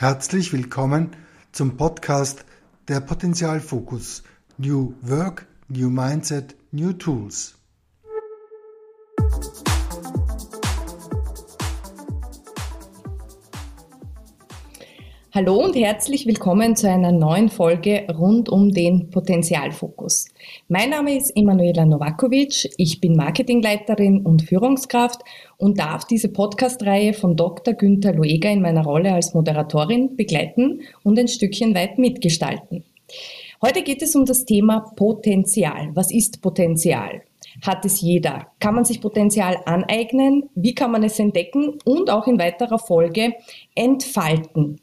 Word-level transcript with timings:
Herzlich 0.00 0.52
willkommen 0.52 1.10
zum 1.50 1.76
Podcast 1.76 2.44
der 2.86 3.00
Potenzialfokus 3.00 4.22
New 4.56 4.94
Work, 5.02 5.48
New 5.66 5.90
Mindset, 5.90 6.54
New 6.70 6.92
Tools. 6.92 7.56
Hallo 15.34 15.64
und 15.64 15.74
herzlich 15.74 16.26
willkommen 16.26 16.76
zu 16.76 16.88
einer 16.88 17.10
neuen 17.10 17.48
Folge 17.48 18.06
rund 18.16 18.48
um 18.48 18.70
den 18.70 19.10
Potenzialfokus. 19.10 20.27
Mein 20.68 20.90
Name 20.90 21.16
ist 21.16 21.32
Emanuela 21.36 21.84
Novakovic, 21.84 22.70
ich 22.76 23.00
bin 23.00 23.16
Marketingleiterin 23.16 24.24
und 24.24 24.42
Führungskraft 24.42 25.22
und 25.56 25.78
darf 25.78 26.04
diese 26.04 26.28
Podcast-Reihe 26.28 27.12
von 27.14 27.36
Dr. 27.36 27.74
Günther 27.74 28.14
Lueger 28.14 28.50
in 28.50 28.62
meiner 28.62 28.84
Rolle 28.84 29.12
als 29.12 29.34
Moderatorin 29.34 30.16
begleiten 30.16 30.82
und 31.02 31.18
ein 31.18 31.28
Stückchen 31.28 31.74
weit 31.74 31.98
mitgestalten. 31.98 32.84
Heute 33.60 33.82
geht 33.82 34.02
es 34.02 34.14
um 34.14 34.24
das 34.24 34.44
Thema 34.44 34.80
Potenzial. 34.94 35.90
Was 35.94 36.12
ist 36.12 36.40
Potenzial? 36.42 37.22
Hat 37.62 37.84
es 37.84 38.00
jeder? 38.00 38.46
Kann 38.60 38.74
man 38.74 38.84
sich 38.84 39.00
Potenzial 39.00 39.58
aneignen? 39.64 40.48
Wie 40.54 40.74
kann 40.74 40.92
man 40.92 41.02
es 41.02 41.18
entdecken 41.18 41.78
und 41.84 42.10
auch 42.10 42.26
in 42.28 42.38
weiterer 42.38 42.78
Folge 42.78 43.34
entfalten? 43.74 44.80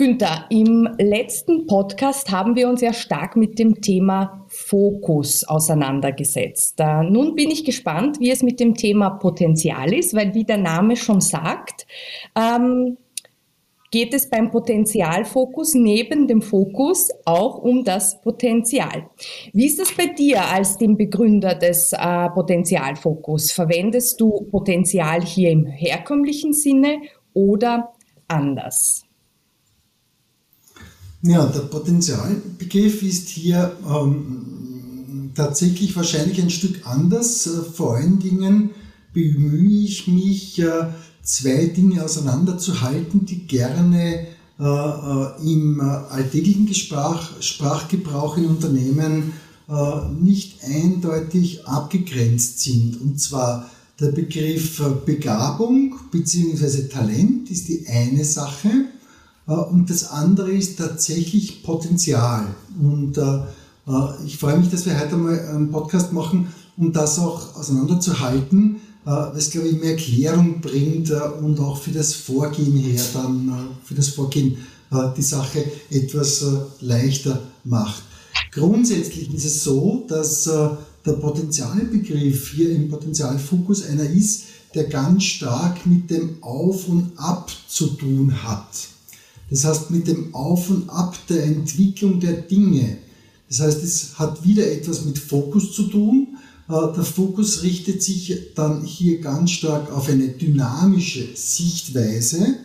Günther, 0.00 0.44
im 0.48 0.88
letzten 1.00 1.66
Podcast 1.66 2.30
haben 2.30 2.54
wir 2.54 2.68
uns 2.68 2.80
ja 2.82 2.92
stark 2.92 3.34
mit 3.34 3.58
dem 3.58 3.80
Thema 3.80 4.46
Fokus 4.46 5.42
auseinandergesetzt. 5.42 6.78
Äh, 6.78 7.02
nun 7.02 7.34
bin 7.34 7.50
ich 7.50 7.64
gespannt, 7.64 8.20
wie 8.20 8.30
es 8.30 8.44
mit 8.44 8.60
dem 8.60 8.76
Thema 8.76 9.10
Potenzial 9.10 9.92
ist, 9.92 10.14
weil 10.14 10.34
wie 10.34 10.44
der 10.44 10.58
Name 10.58 10.94
schon 10.94 11.20
sagt, 11.20 11.84
ähm, 12.36 12.96
geht 13.90 14.14
es 14.14 14.30
beim 14.30 14.52
Potenzialfokus 14.52 15.74
neben 15.74 16.28
dem 16.28 16.42
Fokus 16.42 17.08
auch 17.24 17.58
um 17.58 17.82
das 17.82 18.20
Potenzial. 18.20 19.10
Wie 19.52 19.66
ist 19.66 19.80
das 19.80 19.90
bei 19.90 20.06
dir 20.06 20.44
als 20.44 20.78
dem 20.78 20.96
Begründer 20.96 21.56
des 21.56 21.92
äh, 21.92 22.28
Potenzialfokus? 22.28 23.50
Verwendest 23.50 24.20
du 24.20 24.46
Potenzial 24.48 25.22
hier 25.22 25.50
im 25.50 25.66
herkömmlichen 25.66 26.52
Sinne 26.52 27.00
oder 27.34 27.94
anders? 28.28 29.07
Ja, 31.22 31.46
der 31.46 31.60
Potenzialbegriff 31.60 33.02
ist 33.02 33.28
hier 33.28 33.76
ähm, 33.84 35.32
tatsächlich 35.34 35.96
wahrscheinlich 35.96 36.40
ein 36.40 36.50
Stück 36.50 36.86
anders. 36.86 37.46
Äh, 37.48 37.62
vor 37.72 37.96
allen 37.96 38.20
Dingen 38.20 38.70
bemühe 39.12 39.84
ich 39.84 40.06
mich, 40.06 40.60
äh, 40.60 40.86
zwei 41.22 41.66
Dinge 41.66 42.04
auseinanderzuhalten, 42.04 43.26
die 43.26 43.46
gerne 43.46 44.28
äh, 44.60 44.62
äh 44.62 45.52
im 45.52 45.80
alltäglichen 45.80 46.72
Sprach, 46.72 47.42
Sprachgebrauch 47.42 48.38
in 48.38 48.46
Unternehmen 48.46 49.32
äh, 49.68 50.08
nicht 50.20 50.64
eindeutig 50.64 51.66
abgegrenzt 51.66 52.60
sind. 52.60 53.00
Und 53.00 53.20
zwar 53.20 53.68
der 54.00 54.12
Begriff 54.12 54.80
Begabung 55.04 55.96
bzw. 56.12 56.88
Talent 56.88 57.50
ist 57.50 57.68
die 57.68 57.86
eine 57.88 58.24
Sache 58.24 58.68
äh, 58.68 58.97
und 59.52 59.88
das 59.88 60.10
andere 60.10 60.52
ist 60.52 60.78
tatsächlich 60.78 61.62
Potenzial. 61.62 62.46
Und 62.80 63.16
äh, 63.16 63.22
äh, 63.22 64.24
ich 64.26 64.36
freue 64.36 64.58
mich, 64.58 64.68
dass 64.68 64.84
wir 64.84 64.98
heute 64.98 65.16
mal 65.16 65.38
einen 65.40 65.70
Podcast 65.70 66.12
machen, 66.12 66.52
um 66.76 66.92
das 66.92 67.18
auch 67.18 67.56
auseinanderzuhalten, 67.56 68.76
was, 69.04 69.50
glaube 69.50 69.68
ich, 69.68 69.80
mehr 69.80 69.96
Klärung 69.96 70.60
bringt 70.60 71.10
und 71.40 71.58
auch 71.60 71.78
für 71.78 71.92
das 71.92 72.12
Vorgehen 72.12 72.76
her 72.76 73.02
dann, 73.14 73.70
für 73.82 73.94
das 73.94 74.08
Vorgehen 74.08 74.58
die 75.16 75.22
Sache 75.22 75.64
etwas 75.90 76.44
leichter 76.82 77.40
macht. 77.64 78.02
Grundsätzlich 78.52 79.32
ist 79.32 79.46
es 79.46 79.64
so, 79.64 80.04
dass 80.06 80.44
der 80.44 81.12
Potenzialbegriff 81.12 82.50
hier 82.50 82.70
im 82.70 82.90
Potenzialfokus 82.90 83.86
einer 83.86 84.08
ist, 84.08 84.44
der 84.74 84.84
ganz 84.84 85.24
stark 85.24 85.86
mit 85.86 86.10
dem 86.10 86.42
Auf 86.42 86.86
und 86.86 87.12
Ab 87.16 87.50
zu 87.66 87.86
tun 87.86 88.42
hat. 88.42 88.88
Das 89.50 89.64
heißt, 89.64 89.90
mit 89.90 90.06
dem 90.06 90.34
Auf 90.34 90.70
und 90.70 90.88
Ab 90.90 91.16
der 91.28 91.44
Entwicklung 91.44 92.20
der 92.20 92.34
Dinge. 92.34 92.98
Das 93.48 93.60
heißt, 93.60 93.82
es 93.82 94.18
hat 94.18 94.44
wieder 94.44 94.70
etwas 94.70 95.04
mit 95.04 95.18
Fokus 95.18 95.72
zu 95.72 95.84
tun. 95.84 96.36
Äh, 96.68 96.94
der 96.94 97.04
Fokus 97.04 97.62
richtet 97.62 98.02
sich 98.02 98.52
dann 98.54 98.84
hier 98.84 99.20
ganz 99.20 99.52
stark 99.52 99.90
auf 99.90 100.08
eine 100.08 100.28
dynamische 100.28 101.28
Sichtweise. 101.34 102.56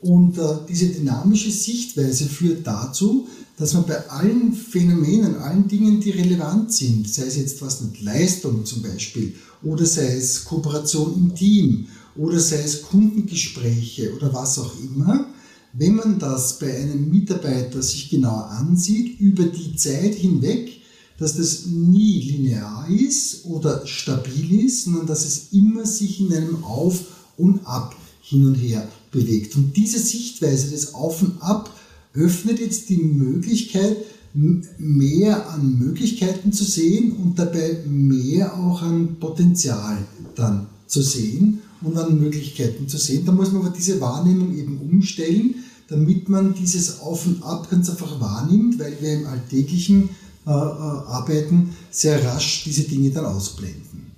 Und 0.00 0.38
äh, 0.38 0.42
diese 0.68 0.86
dynamische 0.88 1.50
Sichtweise 1.50 2.24
führt 2.24 2.66
dazu, 2.66 3.28
dass 3.58 3.74
man 3.74 3.84
bei 3.84 4.08
allen 4.08 4.54
Phänomenen, 4.54 5.36
allen 5.36 5.68
Dingen, 5.68 6.00
die 6.00 6.10
relevant 6.10 6.72
sind, 6.72 7.06
sei 7.06 7.24
es 7.24 7.36
jetzt 7.36 7.60
was 7.60 7.82
mit 7.82 8.00
Leistung 8.00 8.64
zum 8.64 8.80
Beispiel, 8.80 9.34
oder 9.62 9.84
sei 9.84 10.16
es 10.16 10.46
Kooperation 10.46 11.14
im 11.14 11.34
Team, 11.34 11.88
oder 12.16 12.40
sei 12.40 12.62
es 12.62 12.80
Kundengespräche 12.80 14.14
oder 14.16 14.32
was 14.32 14.58
auch 14.58 14.72
immer, 14.82 15.26
wenn 15.72 15.94
man 15.94 16.18
das 16.18 16.58
bei 16.58 16.76
einem 16.76 17.10
Mitarbeiter 17.10 17.82
sich 17.82 18.10
genau 18.10 18.36
ansieht, 18.36 19.20
über 19.20 19.44
die 19.44 19.76
Zeit 19.76 20.14
hinweg, 20.14 20.80
dass 21.18 21.36
das 21.36 21.66
nie 21.66 22.20
linear 22.22 22.88
ist 22.88 23.44
oder 23.44 23.86
stabil 23.86 24.64
ist, 24.64 24.84
sondern 24.84 25.06
dass 25.06 25.26
es 25.26 25.52
immer 25.52 25.84
sich 25.86 26.20
in 26.20 26.32
einem 26.32 26.64
Auf 26.64 27.04
und 27.36 27.66
Ab 27.66 27.94
hin 28.22 28.46
und 28.46 28.54
her 28.54 28.88
bewegt. 29.12 29.54
Und 29.56 29.76
diese 29.76 29.98
Sichtweise 29.98 30.70
des 30.70 30.94
Auf 30.94 31.22
und 31.22 31.40
Ab 31.42 31.74
öffnet 32.14 32.58
jetzt 32.58 32.88
die 32.88 32.96
Möglichkeit, 32.96 33.96
mehr 34.32 35.50
an 35.50 35.78
Möglichkeiten 35.78 36.52
zu 36.52 36.64
sehen 36.64 37.12
und 37.12 37.38
dabei 37.38 37.82
mehr 37.86 38.56
auch 38.56 38.80
an 38.82 39.16
Potenzial 39.18 39.98
dann 40.36 40.68
zu 40.86 41.02
sehen 41.02 41.60
und 41.82 41.96
an 41.96 42.18
Möglichkeiten 42.18 42.88
zu 42.88 42.98
sehen. 42.98 43.24
Da 43.24 43.32
muss 43.32 43.52
man 43.52 43.62
aber 43.62 43.74
diese 43.74 44.00
Wahrnehmung 44.00 44.56
eben 44.56 44.78
umstellen, 44.78 45.54
damit 45.88 46.28
man 46.28 46.54
dieses 46.54 47.00
Auf 47.00 47.26
und 47.26 47.42
Ab 47.42 47.68
ganz 47.70 47.90
einfach 47.90 48.20
wahrnimmt, 48.20 48.78
weil 48.78 48.96
wir 49.00 49.14
im 49.14 49.26
alltäglichen 49.26 50.10
äh, 50.46 50.50
äh, 50.50 50.54
Arbeiten 50.54 51.74
sehr 51.90 52.24
rasch 52.24 52.64
diese 52.64 52.84
Dinge 52.84 53.10
dann 53.10 53.26
ausblenden. 53.26 54.10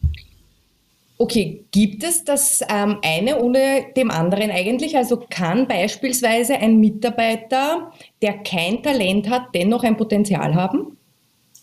Okay, 1.19 1.65
gibt 1.71 2.03
es 2.03 2.25
das 2.25 2.62
ähm, 2.69 2.97
eine 3.03 3.41
ohne 3.41 3.87
dem 3.97 4.11
anderen 4.11 4.50
eigentlich? 4.50 4.97
Also 4.97 5.23
kann 5.31 5.69
beispielsweise 5.69 6.55
ein 6.55 6.81
Mitarbeiter, 6.81 7.93
der 8.21 8.43
kein 8.43 8.83
Talent 8.83 9.31
hat, 9.31 9.55
dennoch 9.55 9.84
ein 9.84 9.97
Potenzial 9.97 10.55
haben? 10.55 10.97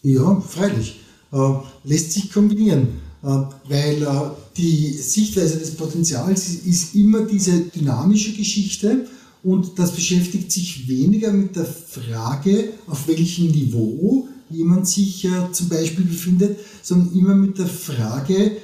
Ja, 0.01 0.39
freilich. 0.39 1.01
Äh, 1.33 1.37
lässt 1.83 2.13
sich 2.13 2.31
kombinieren. 2.31 3.01
Äh, 3.21 3.27
weil 3.67 4.01
äh, 4.01 4.07
die 4.55 4.93
Sichtweise 4.93 5.57
des 5.57 5.71
Potenzials 5.71 6.49
ist 6.65 6.95
immer 6.95 7.21
diese 7.21 7.59
dynamische 7.61 8.31
Geschichte 8.33 9.07
und 9.43 9.77
das 9.77 9.91
beschäftigt 9.91 10.51
sich 10.51 10.87
weniger 10.87 11.31
mit 11.31 11.55
der 11.55 11.65
Frage, 11.65 12.69
auf 12.87 13.07
welchem 13.07 13.47
Niveau 13.47 14.27
jemand 14.49 14.87
sich 14.87 15.25
äh, 15.25 15.51
zum 15.51 15.67
Beispiel 15.67 16.05
befindet, 16.05 16.59
sondern 16.81 17.13
immer 17.13 17.35
mit 17.35 17.57
der 17.57 17.67
Frage, 17.67 18.57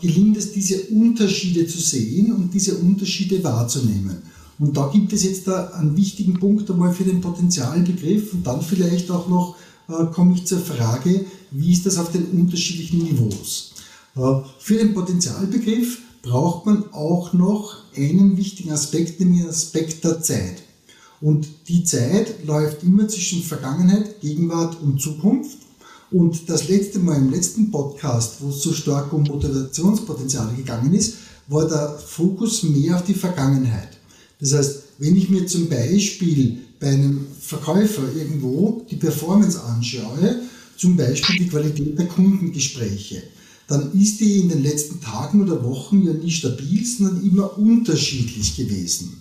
gelingt 0.00 0.36
es, 0.36 0.50
diese 0.50 0.80
Unterschiede 0.88 1.68
zu 1.68 1.78
sehen 1.78 2.32
und 2.32 2.52
diese 2.52 2.74
Unterschiede 2.78 3.44
wahrzunehmen. 3.44 4.16
Und 4.58 4.76
da 4.76 4.90
gibt 4.92 5.12
es 5.12 5.22
jetzt 5.22 5.48
einen 5.48 5.96
wichtigen 5.96 6.40
Punkt 6.40 6.68
einmal 6.68 6.92
für 6.92 7.04
den 7.04 7.20
Potenzialbegriff 7.20 8.32
und 8.32 8.44
dann 8.44 8.60
vielleicht 8.60 9.08
auch 9.12 9.28
noch 9.28 9.56
komme 10.12 10.34
ich 10.34 10.46
zur 10.46 10.58
Frage, 10.58 11.24
wie 11.52 11.72
ist 11.72 11.86
das 11.86 11.96
auf 11.98 12.10
den 12.10 12.24
unterschiedlichen 12.24 13.04
Niveaus? 13.04 13.71
Für 14.14 14.74
den 14.74 14.92
Potenzialbegriff 14.92 15.98
braucht 16.20 16.66
man 16.66 16.92
auch 16.92 17.32
noch 17.32 17.76
einen 17.96 18.36
wichtigen 18.36 18.70
Aspekt, 18.70 19.20
nämlich 19.20 19.40
den 19.40 19.48
Aspekt 19.48 20.04
der 20.04 20.20
Zeit. 20.20 20.62
Und 21.22 21.48
die 21.68 21.84
Zeit 21.84 22.44
läuft 22.44 22.82
immer 22.82 23.08
zwischen 23.08 23.42
Vergangenheit, 23.42 24.20
Gegenwart 24.20 24.76
und 24.82 25.00
Zukunft. 25.00 25.58
Und 26.10 26.50
das 26.50 26.68
letzte 26.68 26.98
Mal 26.98 27.16
im 27.16 27.30
letzten 27.30 27.70
Podcast, 27.70 28.36
wo 28.40 28.50
es 28.50 28.60
so 28.60 28.74
stark 28.74 29.12
um 29.14 29.22
Motivationspotenziale 29.22 30.52
gegangen 30.54 30.92
ist, 30.92 31.14
war 31.48 31.66
der 31.66 31.98
Fokus 31.98 32.64
mehr 32.64 32.96
auf 32.96 33.04
die 33.04 33.14
Vergangenheit. 33.14 33.96
Das 34.40 34.52
heißt, 34.52 34.82
wenn 34.98 35.16
ich 35.16 35.30
mir 35.30 35.46
zum 35.46 35.68
Beispiel 35.68 36.58
bei 36.78 36.88
einem 36.88 37.26
Verkäufer 37.40 38.02
irgendwo 38.14 38.84
die 38.90 38.96
Performance 38.96 39.62
anschaue, 39.62 40.42
zum 40.76 40.96
Beispiel 40.96 41.38
die 41.38 41.48
Qualität 41.48 41.98
der 41.98 42.08
Kundengespräche, 42.08 43.22
dann 43.68 43.92
ist 43.92 44.20
die 44.20 44.40
in 44.40 44.48
den 44.48 44.62
letzten 44.62 45.00
Tagen 45.00 45.42
oder 45.42 45.64
Wochen 45.64 46.02
ja 46.02 46.12
nie 46.12 46.30
stabil, 46.30 46.84
sondern 46.84 47.22
immer 47.22 47.58
unterschiedlich 47.58 48.56
gewesen. 48.56 49.18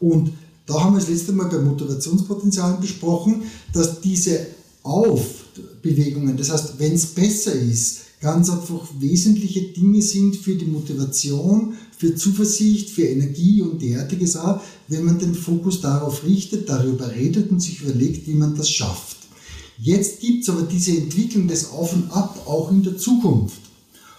Und 0.00 0.32
da 0.66 0.82
haben 0.82 0.94
wir 0.94 1.00
das 1.00 1.08
letzte 1.08 1.32
Mal 1.32 1.48
bei 1.48 1.58
Motivationspotenzialen 1.58 2.80
besprochen, 2.80 3.42
dass 3.72 4.00
diese 4.00 4.46
Aufbewegungen, 4.82 6.36
das 6.36 6.50
heißt, 6.50 6.78
wenn 6.78 6.94
es 6.94 7.06
besser 7.06 7.52
ist, 7.52 8.00
ganz 8.20 8.48
einfach 8.50 8.88
wesentliche 9.00 9.62
Dinge 9.62 10.00
sind 10.00 10.36
für 10.36 10.54
die 10.54 10.66
Motivation, 10.66 11.74
für 11.96 12.14
Zuversicht, 12.14 12.90
für 12.90 13.02
Energie 13.02 13.62
und 13.62 13.82
derartiges 13.82 14.36
auch, 14.36 14.60
wenn 14.88 15.04
man 15.04 15.18
den 15.18 15.34
Fokus 15.34 15.80
darauf 15.80 16.24
richtet, 16.24 16.68
darüber 16.68 17.10
redet 17.10 17.50
und 17.50 17.60
sich 17.60 17.82
überlegt, 17.82 18.28
wie 18.28 18.34
man 18.34 18.56
das 18.56 18.70
schafft. 18.70 19.16
Jetzt 19.78 20.20
gibt 20.20 20.44
es 20.44 20.48
aber 20.48 20.62
diese 20.62 20.96
Entwicklung 20.96 21.48
des 21.48 21.70
Auf 21.70 21.92
und 21.92 22.10
Ab 22.12 22.44
auch 22.46 22.70
in 22.70 22.84
der 22.84 22.96
Zukunft. 22.96 23.60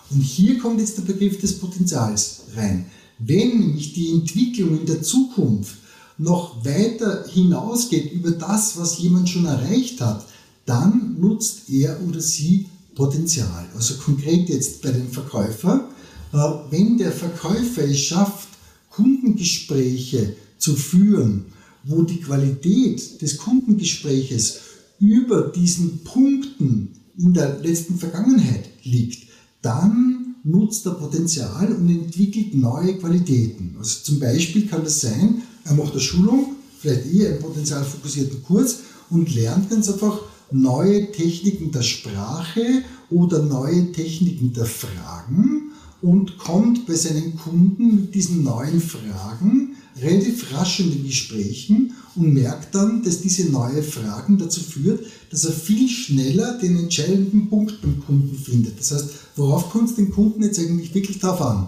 Und 0.10 0.22
hier 0.22 0.60
kommt 0.60 0.80
jetzt 0.80 0.98
der 0.98 1.04
Begriff 1.04 1.40
des 1.40 1.60
Potenzials 1.60 2.42
rein. 2.56 2.86
Wenn 3.20 3.60
nämlich 3.60 3.94
die 3.94 4.12
Entwicklung 4.12 4.80
in 4.80 4.86
der 4.86 5.02
Zukunft 5.02 5.76
noch 6.18 6.64
weiter 6.66 7.26
hinausgeht 7.28 8.12
über 8.12 8.32
das, 8.32 8.78
was 8.78 9.00
jemand 9.00 9.30
schon 9.30 9.46
erreicht 9.46 10.02
hat, 10.02 10.26
dann 10.66 11.18
nutzt 11.20 11.70
er 11.70 12.00
oder 12.08 12.22
sie 12.22 12.68
Potenzial. 12.96 13.68
Also 13.76 13.96
konkret 13.96 14.50
jetzt 14.50 14.82
bei 14.82 14.92
dem 14.92 15.10
Verkäufer, 15.10 15.90
äh, 16.32 16.38
wenn 16.70 16.98
der 16.98 17.12
Verkäufer 17.12 17.84
es 17.84 18.00
schafft, 18.00 18.50
Kundengespräche 18.90 20.36
zu 20.58 20.76
führen, 20.76 21.46
wo 21.84 22.04
die 22.04 22.22
Qualität 22.22 23.22
des 23.22 23.38
Kundengespräches 23.38 24.60
über 25.00 25.42
diesen 25.50 26.04
Punkten 26.04 26.90
in 27.18 27.34
der 27.34 27.60
letzten 27.60 27.98
Vergangenheit 27.98 28.70
liegt, 28.84 29.28
dann 29.63 30.36
nutzt 30.44 30.86
er 30.86 30.94
Potenzial 30.94 31.74
und 31.74 31.89
entwickelt 31.89 32.54
neue 32.54 32.98
Qualitäten. 32.98 33.75
Also 33.80 34.04
zum 34.04 34.19
Beispiel 34.19 34.68
kann 34.68 34.83
es 34.83 35.01
sein, 35.01 35.42
er 35.63 35.74
macht 35.74 35.94
eine 35.94 36.01
Schulung, 36.01 36.56
vielleicht 36.80 37.12
eher 37.12 37.31
einen 37.31 37.39
potenzialfokussierten 37.39 38.44
Kurs 38.44 38.80
und 39.10 39.33
lernt 39.33 39.69
ganz 39.69 39.89
einfach 39.89 40.19
neue 40.51 41.12
Techniken 41.12 41.71
der 41.71 41.81
Sprache 41.81 42.83
oder 43.10 43.42
neue 43.42 43.92
Techniken 43.92 44.54
der 44.54 44.65
Fragen 44.65 45.71
und 46.01 46.38
kommt 46.38 46.86
bei 46.86 46.95
seinen 46.95 47.38
Kunden 47.38 47.95
mit 48.01 48.16
diesen 48.16 48.44
neuen 48.44 48.81
Fragen 48.81 49.73
relativ 50.01 50.54
rasch 50.54 50.80
in 50.80 50.92
den 50.92 51.06
Gesprächen 51.06 51.94
und 52.16 52.34
merkt 52.34 52.75
dann, 52.75 53.04
dass 53.04 53.22
diese 53.22 53.50
neue 53.50 53.84
Fragen 53.84 54.38
dazu 54.38 54.62
führt, 54.62 55.06
dass 55.30 55.45
er 55.45 55.51
viel 55.51 55.90
schneller 55.90 56.57
den 56.60 56.78
entscheidenden 56.78 57.50
Punkt 57.50 57.81
beim 57.81 58.04
Kunden 58.06 58.38
findet. 58.38 58.80
Das 58.80 58.92
heißt, 58.92 59.10
worauf 59.36 59.69
kommt 59.69 59.90
es 59.90 59.95
den 59.95 60.12
Kunden 60.12 60.44
jetzt 60.44 60.60
eigentlich 60.60 60.94
wirklich 60.94 61.19
drauf 61.19 61.42
an? 61.42 61.68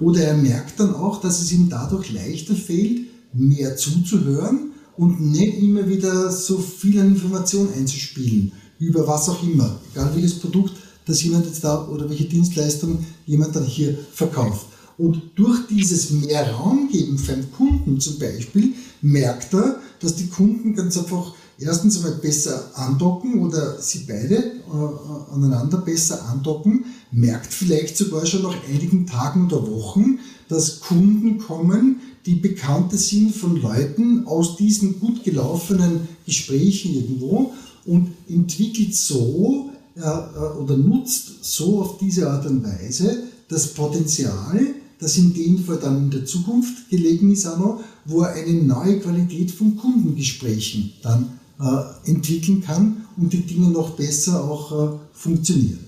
Oder 0.00 0.22
er 0.22 0.36
merkt 0.36 0.80
dann 0.80 0.94
auch, 0.94 1.20
dass 1.20 1.40
es 1.40 1.52
ihm 1.52 1.68
dadurch 1.68 2.12
leichter 2.12 2.54
fällt, 2.54 3.00
mehr 3.32 3.76
zuzuhören 3.76 4.72
und 4.96 5.20
nicht 5.20 5.58
immer 5.58 5.88
wieder 5.88 6.30
so 6.30 6.58
viel 6.58 6.96
Informationen 6.98 7.72
einzuspielen, 7.74 8.52
über 8.78 9.06
was 9.06 9.28
auch 9.28 9.42
immer, 9.42 9.78
egal 9.92 10.12
welches 10.14 10.38
Produkt, 10.38 10.72
das 11.06 11.22
jemand 11.22 11.46
jetzt 11.46 11.64
da 11.64 11.86
oder 11.88 12.08
welche 12.08 12.24
Dienstleistung 12.24 13.04
jemand 13.26 13.54
dann 13.56 13.64
hier 13.64 13.98
verkauft. 14.12 14.66
Und 15.00 15.22
durch 15.34 15.66
dieses 15.68 16.10
mehr 16.10 16.52
Raum 16.52 16.90
geben 16.92 17.16
für 17.16 17.32
einen 17.32 17.50
Kunden 17.52 17.98
zum 18.00 18.18
Beispiel, 18.18 18.74
merkt 19.00 19.54
er, 19.54 19.80
dass 19.98 20.14
die 20.16 20.26
Kunden 20.26 20.74
ganz 20.74 20.98
einfach 20.98 21.32
erstens 21.58 21.96
einmal 21.96 22.20
besser 22.20 22.70
andocken 22.74 23.40
oder 23.40 23.80
sie 23.80 24.00
beide 24.06 24.36
äh, 24.36 25.32
aneinander 25.32 25.78
besser 25.78 26.28
andocken, 26.28 26.84
merkt 27.12 27.50
vielleicht 27.50 27.96
sogar 27.96 28.26
schon 28.26 28.42
nach 28.42 28.56
einigen 28.68 29.06
Tagen 29.06 29.46
oder 29.46 29.66
Wochen, 29.70 30.18
dass 30.48 30.80
Kunden 30.80 31.38
kommen, 31.38 32.00
die 32.26 32.34
Bekannte 32.34 32.98
sind 32.98 33.34
von 33.34 33.56
Leuten 33.56 34.26
aus 34.26 34.56
diesen 34.56 35.00
gut 35.00 35.24
gelaufenen 35.24 36.08
Gesprächen 36.26 36.94
irgendwo 36.94 37.54
und 37.86 38.10
entwickelt 38.28 38.94
so 38.94 39.70
äh, 39.96 40.00
äh, 40.00 40.58
oder 40.62 40.76
nutzt 40.76 41.42
so 41.42 41.80
auf 41.80 41.96
diese 41.96 42.30
Art 42.30 42.44
und 42.44 42.62
Weise 42.62 43.30
das 43.48 43.68
Potenzial, 43.68 44.74
das 45.00 45.16
in 45.16 45.32
dem 45.32 45.64
Fall 45.64 45.78
dann 45.78 46.04
in 46.04 46.10
der 46.10 46.26
Zukunft 46.26 46.88
gelegen 46.90 47.32
ist, 47.32 47.44
noch, 47.44 47.80
wo 48.04 48.22
er 48.22 48.34
eine 48.34 48.52
neue 48.52 49.00
Qualität 49.00 49.50
von 49.50 49.76
Kundengesprächen 49.76 50.92
dann 51.02 51.38
äh, 51.58 52.10
entwickeln 52.10 52.62
kann 52.62 53.06
und 53.16 53.32
die 53.32 53.42
Dinge 53.42 53.68
noch 53.68 53.90
besser 53.90 54.44
auch 54.44 54.72
äh, 54.72 54.96
funktionieren. 55.12 55.80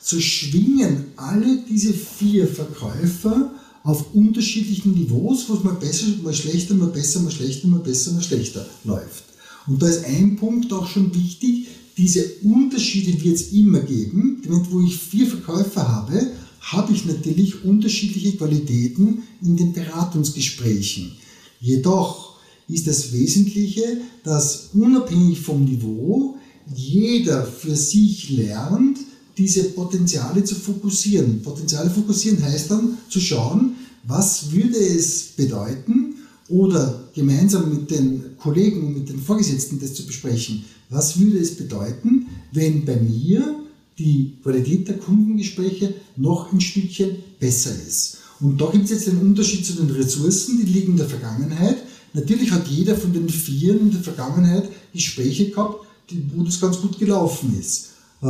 so 0.00 0.20
schwingen 0.20 1.06
alle 1.16 1.64
diese 1.68 1.92
vier 1.92 2.46
Verkäufer 2.46 3.52
auf 3.82 4.14
unterschiedlichen 4.14 4.92
Niveaus, 4.92 5.48
wo 5.48 5.54
es 5.54 5.64
mal 5.64 5.74
besser, 5.74 6.06
mal 6.22 6.34
schlechter, 6.34 6.74
mal 6.74 6.88
besser, 6.88 7.20
mal 7.20 7.30
schlechter, 7.30 7.68
mal 7.68 7.80
besser, 7.80 8.12
mal 8.12 8.22
schlechter 8.22 8.66
läuft. 8.84 9.24
Und 9.66 9.82
da 9.82 9.88
ist 9.88 10.04
ein 10.04 10.36
Punkt 10.36 10.72
auch 10.72 10.88
schon 10.88 11.14
wichtig, 11.14 11.66
diese 11.96 12.24
Unterschiede 12.42 13.22
wird 13.24 13.36
es 13.36 13.52
immer 13.52 13.80
geben. 13.80 14.42
Moment, 14.46 14.70
wo 14.70 14.82
ich 14.82 14.96
vier 14.96 15.26
Verkäufer 15.26 15.88
habe, 15.88 16.30
habe 16.60 16.92
ich 16.92 17.06
natürlich 17.06 17.64
unterschiedliche 17.64 18.36
Qualitäten 18.36 19.22
in 19.40 19.56
den 19.56 19.72
Beratungsgesprächen. 19.72 21.12
Jedoch 21.60 22.36
ist 22.68 22.86
das 22.86 23.12
Wesentliche, 23.12 23.98
dass 24.24 24.70
unabhängig 24.74 25.40
vom 25.40 25.64
Niveau 25.64 26.35
jeder 26.74 27.44
für 27.44 27.76
sich 27.76 28.30
lernt, 28.30 28.98
diese 29.38 29.64
Potenziale 29.64 30.44
zu 30.44 30.54
fokussieren. 30.54 31.42
Potenziale 31.42 31.90
fokussieren 31.90 32.42
heißt 32.42 32.70
dann 32.70 32.98
zu 33.08 33.20
schauen, 33.20 33.76
was 34.04 34.52
würde 34.52 34.78
es 34.78 35.32
bedeuten, 35.36 36.16
oder 36.48 37.08
gemeinsam 37.14 37.70
mit 37.70 37.90
den 37.90 38.36
Kollegen 38.38 38.86
und 38.86 38.94
mit 38.94 39.08
den 39.08 39.18
Vorgesetzten 39.18 39.80
das 39.80 39.94
zu 39.94 40.06
besprechen. 40.06 40.64
Was 40.90 41.18
würde 41.18 41.38
es 41.38 41.56
bedeuten, 41.56 42.26
wenn 42.52 42.84
bei 42.84 42.96
mir 42.96 43.56
die 43.98 44.34
Qualität 44.42 44.88
der 44.88 44.98
Kundengespräche 44.98 45.94
noch 46.16 46.52
ein 46.52 46.60
Stückchen 46.60 47.16
besser 47.40 47.72
ist? 47.86 48.18
Und 48.40 48.60
da 48.60 48.70
gibt 48.70 48.84
es 48.84 48.90
jetzt 48.90 49.08
einen 49.08 49.22
Unterschied 49.22 49.64
zu 49.64 49.72
den 49.72 49.90
Ressourcen, 49.90 50.58
die 50.58 50.70
liegen 50.70 50.92
in 50.92 50.98
der 50.98 51.08
Vergangenheit. 51.08 51.78
Natürlich 52.12 52.50
hat 52.52 52.68
jeder 52.68 52.94
von 52.94 53.12
den 53.12 53.28
Vieren 53.28 53.80
in 53.80 53.90
der 53.90 54.02
Vergangenheit 54.02 54.70
Gespräche 54.92 55.50
gehabt, 55.50 55.85
wo 56.34 56.42
das 56.42 56.60
ganz 56.60 56.80
gut 56.80 56.98
gelaufen 56.98 57.56
ist. 57.58 57.90
Äh, 58.22 58.26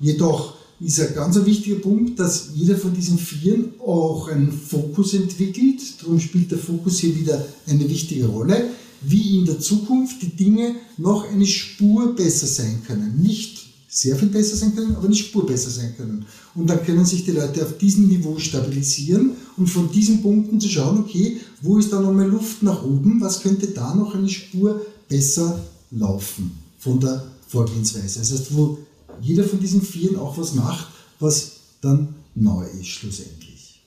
jedoch 0.00 0.54
ist 0.80 1.00
ein 1.00 1.14
ganz 1.14 1.44
wichtiger 1.44 1.80
Punkt, 1.80 2.18
dass 2.20 2.50
jeder 2.54 2.76
von 2.76 2.94
diesen 2.94 3.18
Vieren 3.18 3.72
auch 3.80 4.28
einen 4.28 4.52
Fokus 4.52 5.14
entwickelt. 5.14 5.80
Darum 6.00 6.20
spielt 6.20 6.50
der 6.50 6.58
Fokus 6.58 6.98
hier 6.98 7.16
wieder 7.16 7.44
eine 7.66 7.88
wichtige 7.88 8.26
Rolle, 8.26 8.70
wie 9.02 9.38
in 9.38 9.46
der 9.46 9.58
Zukunft 9.58 10.22
die 10.22 10.36
Dinge 10.36 10.76
noch 10.96 11.28
eine 11.28 11.46
Spur 11.46 12.14
besser 12.14 12.46
sein 12.46 12.82
können. 12.86 13.20
Nicht 13.20 13.66
sehr 13.88 14.16
viel 14.16 14.28
besser 14.28 14.54
sein 14.54 14.76
können, 14.76 14.94
aber 14.94 15.06
eine 15.06 15.16
Spur 15.16 15.46
besser 15.46 15.70
sein 15.70 15.94
können. 15.96 16.26
Und 16.54 16.68
dann 16.68 16.84
können 16.84 17.04
sich 17.04 17.24
die 17.24 17.32
Leute 17.32 17.64
auf 17.64 17.78
diesem 17.78 18.06
Niveau 18.06 18.38
stabilisieren 18.38 19.32
und 19.56 19.66
von 19.66 19.90
diesen 19.90 20.22
Punkten 20.22 20.60
zu 20.60 20.68
schauen, 20.68 21.00
okay, 21.00 21.38
wo 21.62 21.78
ist 21.78 21.92
da 21.92 22.00
nochmal 22.00 22.28
Luft 22.28 22.62
nach 22.62 22.84
oben, 22.84 23.20
was 23.20 23.40
könnte 23.40 23.68
da 23.68 23.94
noch 23.94 24.14
eine 24.14 24.28
Spur 24.28 24.80
besser 25.08 25.64
laufen 25.90 26.67
von 26.88 27.00
der 27.00 27.22
Vorgehensweise. 27.48 28.20
Das 28.20 28.32
heißt, 28.32 28.56
wo 28.56 28.78
jeder 29.20 29.44
von 29.44 29.60
diesen 29.60 29.82
Vieren 29.82 30.18
auch 30.18 30.38
was 30.38 30.54
macht, 30.54 30.88
was 31.20 31.60
dann 31.82 32.14
neu 32.34 32.64
ist 32.64 32.86
schlussendlich. 32.86 33.82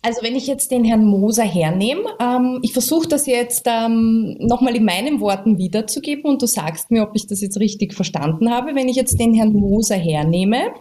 Also 0.00 0.22
wenn 0.22 0.34
ich 0.34 0.46
jetzt 0.46 0.70
den 0.70 0.84
Herrn 0.84 1.04
Moser 1.04 1.44
hernehme, 1.44 2.04
ähm, 2.20 2.58
ich 2.62 2.72
versuche 2.72 3.06
das 3.06 3.26
jetzt 3.26 3.66
ähm, 3.66 4.36
nochmal 4.40 4.74
in 4.74 4.84
meinen 4.84 5.20
Worten 5.20 5.58
wiederzugeben 5.58 6.24
und 6.24 6.42
du 6.42 6.46
sagst 6.46 6.90
mir, 6.90 7.02
ob 7.02 7.14
ich 7.14 7.26
das 7.26 7.40
jetzt 7.40 7.60
richtig 7.60 7.94
verstanden 7.94 8.50
habe. 8.50 8.74
Wenn 8.74 8.88
ich 8.88 8.96
jetzt 8.96 9.20
den 9.20 9.34
Herrn 9.34 9.52
Moser 9.52 9.96
hernehme, 9.96 10.72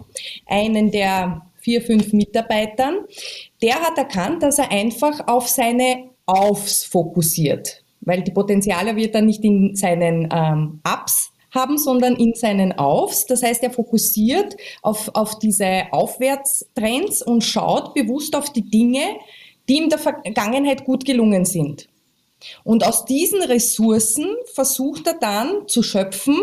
einen 0.48 0.89
der 0.89 1.41
vier, 1.58 1.81
fünf 1.81 2.13
Mitarbeitern, 2.13 2.96
der 3.62 3.75
hat 3.75 3.98
erkannt, 3.98 4.41
dass 4.41 4.58
er 4.58 4.72
einfach 4.72 5.27
auf 5.27 5.48
seine 5.48 6.10
Aufs 6.25 6.86
fokussiert, 6.86 7.84
weil 8.00 8.24
die 8.24 8.31
Potenziale 8.31 8.96
wird 8.96 9.13
er 9.13 9.22
nicht 9.22 9.43
in 9.43 9.75
seinen 9.75 10.29
ähm, 10.31 10.79
Ups 10.84 11.31
haben, 11.51 11.77
sondern 11.77 12.15
in 12.15 12.34
seinen 12.34 12.74
Aufs. 12.74 13.25
Das 13.25 13.43
heißt, 13.43 13.62
er 13.63 13.72
fokussiert 13.72 14.55
auf, 14.81 15.12
auf 15.13 15.39
diese 15.39 15.84
Aufwärtstrends 15.91 17.22
und 17.22 17.43
schaut 17.43 17.93
bewusst 17.93 18.36
auf 18.36 18.51
die 18.51 18.70
Dinge, 18.70 19.03
die 19.70 19.77
in 19.77 19.89
der 19.89 20.00
Vergangenheit 20.00 20.86
gut 20.86 21.05
gelungen 21.05 21.46
sind. 21.46 21.88
Und 22.63 22.86
aus 22.86 23.05
diesen 23.05 23.41
Ressourcen 23.43 24.27
versucht 24.53 25.05
er 25.08 25.13
dann 25.20 25.67
zu 25.67 25.84
schöpfen 25.84 26.36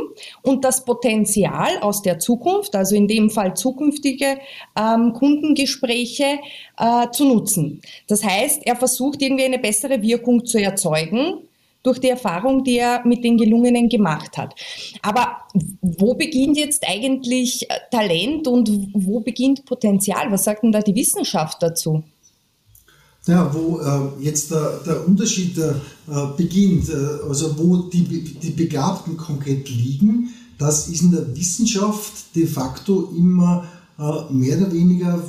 und 0.42 0.64
das 0.64 0.84
Potenzial 0.84 1.78
aus 1.80 2.02
der 2.02 2.18
Zukunft, 2.18 2.76
also 2.76 2.94
in 2.94 3.08
dem 3.08 3.30
Fall 3.30 3.54
zukünftige 3.54 4.38
ähm, 4.78 5.12
Kundengespräche, 5.12 6.38
äh, 6.78 7.10
zu 7.10 7.24
nutzen. 7.24 7.80
Das 8.06 8.22
heißt, 8.22 8.62
er 8.64 8.76
versucht 8.76 9.20
irgendwie 9.22 9.44
eine 9.44 9.58
bessere 9.58 10.00
Wirkung 10.00 10.46
zu 10.46 10.58
erzeugen 10.58 11.47
durch 11.88 12.00
die 12.00 12.10
Erfahrung, 12.10 12.64
die 12.64 12.76
er 12.76 13.04
mit 13.06 13.24
den 13.24 13.38
Gelungenen 13.38 13.88
gemacht 13.88 14.36
hat. 14.36 14.54
Aber 15.00 15.38
wo 15.80 16.14
beginnt 16.14 16.58
jetzt 16.58 16.84
eigentlich 16.86 17.68
äh, 17.70 17.74
Talent 17.90 18.46
und 18.46 18.70
wo 18.92 19.20
beginnt 19.20 19.64
Potenzial? 19.64 20.30
Was 20.30 20.44
sagt 20.44 20.62
denn 20.62 20.72
da 20.72 20.80
die 20.80 20.94
Wissenschaft 20.94 21.62
dazu? 21.62 22.04
Ja, 23.26 23.50
wo 23.54 23.80
äh, 23.80 24.24
jetzt 24.24 24.50
der, 24.50 24.80
der 24.86 25.06
Unterschied 25.06 25.56
äh, 25.56 25.72
beginnt, 26.36 26.90
äh, 26.90 27.26
also 27.26 27.58
wo 27.58 27.88
die, 27.88 28.02
die 28.02 28.50
Begabten 28.50 29.16
konkret 29.16 29.68
liegen, 29.70 30.28
das 30.58 30.88
ist 30.88 31.02
in 31.02 31.12
der 31.12 31.34
Wissenschaft 31.34 32.34
de 32.36 32.46
facto 32.46 33.12
immer 33.16 33.66
äh, 33.98 34.32
mehr 34.32 34.58
oder 34.58 34.72
weniger, 34.72 35.22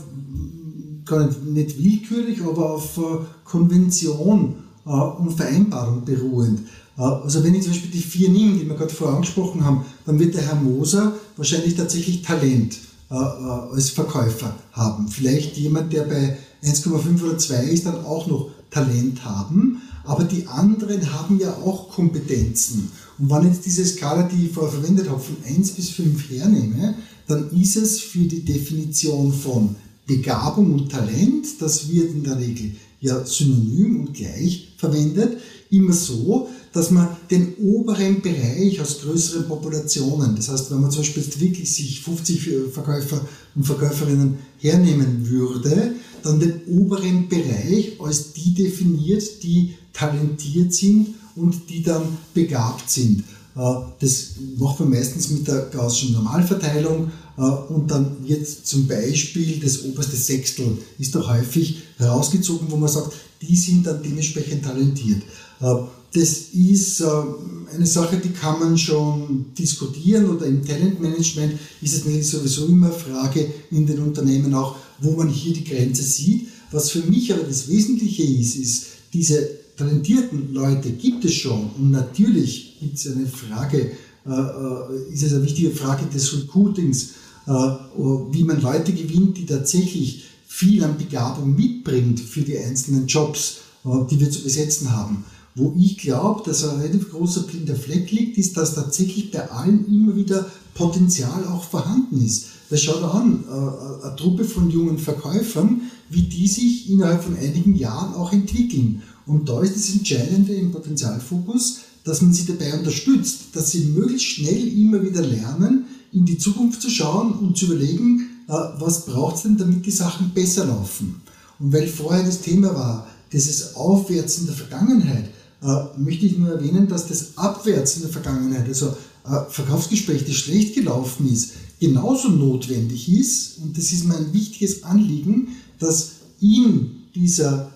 gar 1.06 1.26
nicht, 1.26 1.46
nicht 1.46 1.84
willkürlich, 1.84 2.42
aber 2.42 2.72
auf 2.72 2.98
äh, 2.98 3.02
Konvention 3.46 4.56
äh, 4.86 4.90
und 4.90 5.36
Vereinbarung 5.36 6.04
beruhend. 6.06 6.62
Also 6.98 7.42
wenn 7.46 7.56
ich 7.56 7.64
zum 7.64 7.72
Beispiel 7.72 7.92
die 7.92 8.02
vier 8.02 8.30
nehme, 8.30 8.58
die 8.58 8.68
wir 8.68 8.76
gerade 8.76 8.94
vorher 8.94 9.16
angesprochen 9.16 9.64
haben, 9.64 9.86
dann 10.06 10.20
wird 10.20 10.36
der 10.36 10.42
Herr 10.42 10.56
Moser 10.56 11.14
wahrscheinlich 11.38 11.76
tatsächlich 11.76 12.24
Talent 12.24 12.78
als 13.10 13.92
Verkäufer 13.92 14.54
haben. 14.74 15.08
Vielleicht 15.08 15.56
jemand, 15.56 15.94
der 15.94 16.04
bei 16.04 16.38
1,5 16.62 17.24
oder 17.24 17.38
2 17.38 17.64
ist, 17.64 17.86
dann 17.86 18.04
auch 18.04 18.28
noch 18.28 18.50
Talent 18.70 19.24
haben. 19.24 19.82
Aber 20.04 20.24
die 20.24 20.48
anderen 20.48 21.14
haben 21.14 21.40
ja 21.40 21.54
auch 21.54 21.90
Kompetenzen. 21.90 22.92
Und 23.18 23.30
wenn 23.30 23.44
ich 23.44 23.54
jetzt 23.56 23.66
diese 23.66 23.86
Skala, 23.86 24.24
die 24.24 24.48
ich 24.48 24.52
vorher 24.52 24.74
verwendet 24.74 25.10
habe, 25.10 25.20
von 25.20 25.38
1 25.46 25.72
bis 25.72 25.92
5 25.92 26.30
hernehme, 26.30 26.96
dann 27.28 27.50
ist 27.52 27.76
es 27.76 28.00
für 28.00 28.26
die 28.26 28.44
Definition 28.44 29.32
von 29.32 29.76
Begabung 30.08 30.74
und 30.74 30.92
Talent, 30.92 31.62
das 31.62 31.90
wird 31.90 32.12
in 32.12 32.24
der 32.24 32.40
Regel 32.40 32.72
ja 33.02 33.26
synonym 33.26 34.02
und 34.02 34.14
gleich 34.14 34.70
verwendet, 34.78 35.38
immer 35.70 35.94
so, 35.94 36.50
dass 36.74 36.92
man 36.92 37.10
den 37.30 37.56
oberen 37.56 38.22
Bereich 38.22 38.80
aus 38.82 39.02
größeren 39.02 39.48
Populationen, 39.48 40.36
das 40.36 40.50
heißt, 40.50 40.72
wenn 40.72 40.82
man 40.82 40.92
zum 40.92 41.02
Beispiel 41.02 41.24
wirklich 41.40 41.74
sich 41.74 42.02
50 42.02 42.50
Verkäufer 42.72 43.22
und 43.56 43.66
Verkäuferinnen 43.66 44.38
hernehmen 44.60 45.28
würde, 45.30 45.94
dann 46.24 46.40
den 46.40 46.62
oberen 46.68 47.28
Bereich 47.28 48.00
als 48.00 48.34
die 48.34 48.54
definiert, 48.54 49.44
die 49.44 49.76
talentiert 49.94 50.74
sind 50.74 51.16
und 51.36 51.70
die 51.70 51.82
dann 51.82 52.04
begabt 52.34 52.90
sind. 52.90 53.24
Äh, 53.56 53.76
das 54.00 54.32
macht 54.58 54.80
man 54.80 54.90
meistens 54.92 55.30
mit 55.30 55.48
der 55.48 55.70
Gaußschen 55.72 56.14
Normalverteilung 56.14 57.08
äh, 57.08 57.10
und 57.44 57.90
dann 57.90 58.18
wird 58.28 58.48
zum 58.48 58.88
Beispiel 58.88 59.60
das 59.60 59.84
oberste 59.84 60.16
Sechstel 60.16 60.78
ist 60.98 61.16
da 61.16 61.26
häufig 61.28 61.84
herausgezogen, 61.98 62.68
wo 62.70 62.76
man 62.76 62.90
sagt, 62.90 63.14
die 63.42 63.56
sind 63.56 63.86
dann 63.88 64.04
dementsprechend 64.04 64.64
talentiert. 64.64 65.22
Äh, 65.62 65.76
das 66.12 66.30
ist 66.56 67.04
eine 67.04 67.86
Sache, 67.86 68.18
die 68.18 68.32
kann 68.32 68.60
man 68.60 68.76
schon 68.76 69.46
diskutieren 69.56 70.28
oder 70.28 70.48
im 70.48 70.66
Talentmanagement 70.66 71.54
ist 71.84 71.94
es 71.94 72.04
natürlich 72.04 72.28
sowieso 72.28 72.66
immer 72.66 72.90
Frage 72.90 73.46
in 73.70 73.86
den 73.86 74.00
Unternehmen 74.00 74.56
auch, 74.56 74.76
wo 75.02 75.12
man 75.12 75.30
hier 75.30 75.54
die 75.54 75.64
Grenze 75.64 76.02
sieht. 76.02 76.48
Was 76.72 76.90
für 76.90 77.02
mich 77.02 77.32
aber 77.32 77.44
das 77.44 77.68
Wesentliche 77.68 78.24
ist, 78.24 78.56
ist, 78.56 78.86
diese 79.14 79.50
talentierten 79.80 80.54
Leute 80.54 80.92
gibt 80.92 81.26
es 81.26 81.34
schon 81.34 81.70
und 81.78 81.92
natürlich 81.92 82.78
gibt 82.80 82.98
es 82.98 83.08
eine 83.08 83.26
Frage, 83.26 83.92
äh, 84.26 84.30
äh, 84.30 85.14
ist 85.14 85.24
es 85.24 85.34
eine 85.34 85.44
wichtige 85.44 85.72
Frage 85.72 86.06
des 86.14 86.34
Recruitings, 86.34 87.04
äh, 87.04 87.10
wie 87.50 88.44
man 88.44 88.62
Leute 88.62 88.94
gewinnt, 88.94 89.38
die 89.38 89.46
tatsächlich 89.46 90.26
viel 90.50 90.84
an 90.84 90.98
Begabung 90.98 91.56
mitbringt 91.56 92.20
für 92.20 92.42
die 92.42 92.58
einzelnen 92.58 93.08
Jobs, 93.08 93.60
äh, 93.86 93.90
die 94.10 94.20
wir 94.20 94.32
zu 94.32 94.42
besetzen 94.42 94.92
haben. 94.92 95.24
Wo 95.56 95.74
ich 95.78 95.98
glaube, 95.98 96.42
dass 96.44 96.64
ein 96.64 96.80
relativ 96.80 97.12
großer 97.12 97.42
blinder 97.42 97.76
Fleck 97.76 98.12
liegt, 98.12 98.38
ist, 98.38 98.58
dass 98.58 98.76
tatsächlich 98.76 99.32
bei 99.32 99.50
allen 99.52 99.86
immer 99.88 100.16
wieder 100.16 100.50
Potenzial 100.74 101.46
auch 101.46 101.64
vorhanden 101.64 102.26
ist. 102.26 102.48
Das 102.70 102.82
schaut 102.82 103.04
an, 103.04 103.44
äh, 103.48 104.06
eine 104.06 104.16
Truppe 104.16 104.44
von 104.44 104.70
jungen 104.70 104.98
Verkäufern, 104.98 105.82
wie 106.10 106.24
die 106.24 106.48
sich 106.48 106.90
innerhalb 106.90 107.24
von 107.24 107.38
einigen 107.38 107.76
Jahren 107.76 108.16
auch 108.16 108.34
entwickeln. 108.34 109.04
Und 109.26 109.48
da 109.50 109.62
ist 109.62 109.76
das 109.76 109.94
Entscheidende 109.94 110.54
im 110.54 110.72
Potenzialfokus, 110.72 111.80
dass 112.04 112.22
man 112.22 112.34
sie 112.34 112.46
dabei 112.46 112.78
unterstützt, 112.78 113.42
dass 113.54 113.72
sie 113.72 113.86
möglichst 113.86 114.28
schnell 114.28 114.68
immer 114.68 115.04
wieder 115.04 115.22
lernen, 115.22 115.86
in 116.12 116.26
die 116.26 116.38
Zukunft 116.38 116.82
zu 116.82 116.90
schauen 116.90 117.34
und 117.34 117.58
zu 117.58 117.66
überlegen, 117.66 118.30
äh, 118.48 118.54
was 118.80 119.06
braucht 119.06 119.38
es 119.38 119.42
denn, 119.44 119.58
damit 119.58 119.86
die 119.86 119.92
Sachen 119.92 120.32
besser 120.34 120.66
laufen. 120.66 121.22
Und 121.60 121.74
weil 121.74 121.88
vorher 121.88 122.24
das 122.24 122.42
Thema 122.42 122.74
war, 122.74 123.08
dieses 123.32 123.76
Aufwärts 123.76 124.40
in 124.40 124.48
der 124.48 124.56
Vergangenheit, 124.56 125.30
äh, 125.62 126.00
möchte 126.00 126.26
ich 126.26 126.38
nur 126.38 126.50
erwähnen, 126.50 126.88
dass 126.88 127.08
das 127.08 127.38
Abwärts 127.38 127.98
in 127.98 128.04
der 128.04 128.12
Vergangenheit, 128.12 128.68
also 128.68 128.96
ein 129.24 129.46
Verkaufsgespräch, 129.50 130.26
das 130.26 130.36
schlecht 130.36 130.76
gelaufen 130.76 131.32
ist, 131.32 131.52
genauso 131.80 132.30
notwendig 132.30 133.10
ist. 133.10 133.60
Und 133.60 133.78
das 133.78 133.92
ist 133.92 134.06
mein 134.06 134.34
wichtiges 134.34 134.84
Anliegen, 134.84 135.50
dass 135.78 136.12
in 136.40 136.92
dieser 137.14 137.72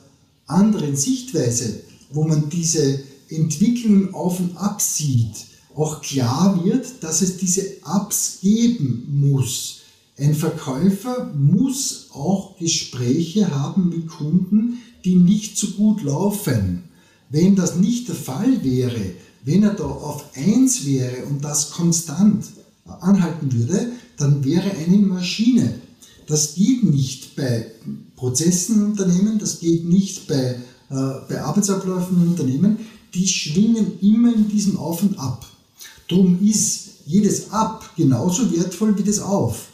anderen 0.47 0.95
Sichtweise, 0.95 1.81
wo 2.11 2.23
man 2.23 2.49
diese 2.49 2.99
Entwicklung 3.29 4.13
auf 4.13 4.39
und 4.39 4.57
ab 4.57 4.81
sieht, 4.81 5.45
auch 5.75 6.01
klar 6.01 6.63
wird, 6.63 7.03
dass 7.03 7.21
es 7.21 7.37
diese 7.37 7.63
Ups 7.85 8.39
geben 8.41 9.07
muss. 9.11 9.81
Ein 10.17 10.35
Verkäufer 10.35 11.31
muss 11.33 12.09
auch 12.13 12.57
Gespräche 12.57 13.49
haben 13.49 13.89
mit 13.89 14.07
Kunden, 14.07 14.79
die 15.03 15.15
nicht 15.15 15.57
so 15.57 15.67
gut 15.67 16.03
laufen. 16.03 16.83
Wenn 17.29 17.55
das 17.55 17.77
nicht 17.77 18.07
der 18.07 18.15
Fall 18.15 18.63
wäre, 18.63 19.01
wenn 19.43 19.63
er 19.63 19.73
da 19.73 19.85
auf 19.85 20.25
1 20.35 20.85
wäre 20.85 21.25
und 21.25 21.43
das 21.43 21.71
konstant 21.71 22.45
anhalten 22.85 23.51
würde, 23.51 23.91
dann 24.17 24.43
wäre 24.43 24.69
eine 24.71 24.97
Maschine. 24.97 25.79
Das 26.27 26.55
geht 26.55 26.83
nicht 26.83 27.35
bei 27.35 27.71
Prozessen 28.15 28.85
Unternehmen, 28.85 29.39
das 29.39 29.59
geht 29.59 29.85
nicht 29.85 30.27
bei, 30.27 30.55
äh, 30.89 31.13
bei 31.27 31.41
Arbeitsabläufen 31.41 32.27
Unternehmen. 32.27 32.77
Die 33.13 33.27
schwingen 33.27 33.99
immer 34.01 34.33
in 34.33 34.47
diesem 34.47 34.77
Auf 34.77 35.03
und 35.03 35.19
Ab. 35.19 35.45
Darum 36.07 36.39
ist 36.45 36.79
jedes 37.05 37.51
Ab 37.51 37.89
genauso 37.95 38.51
wertvoll 38.55 38.97
wie 38.97 39.03
das 39.03 39.19
Auf. 39.19 39.67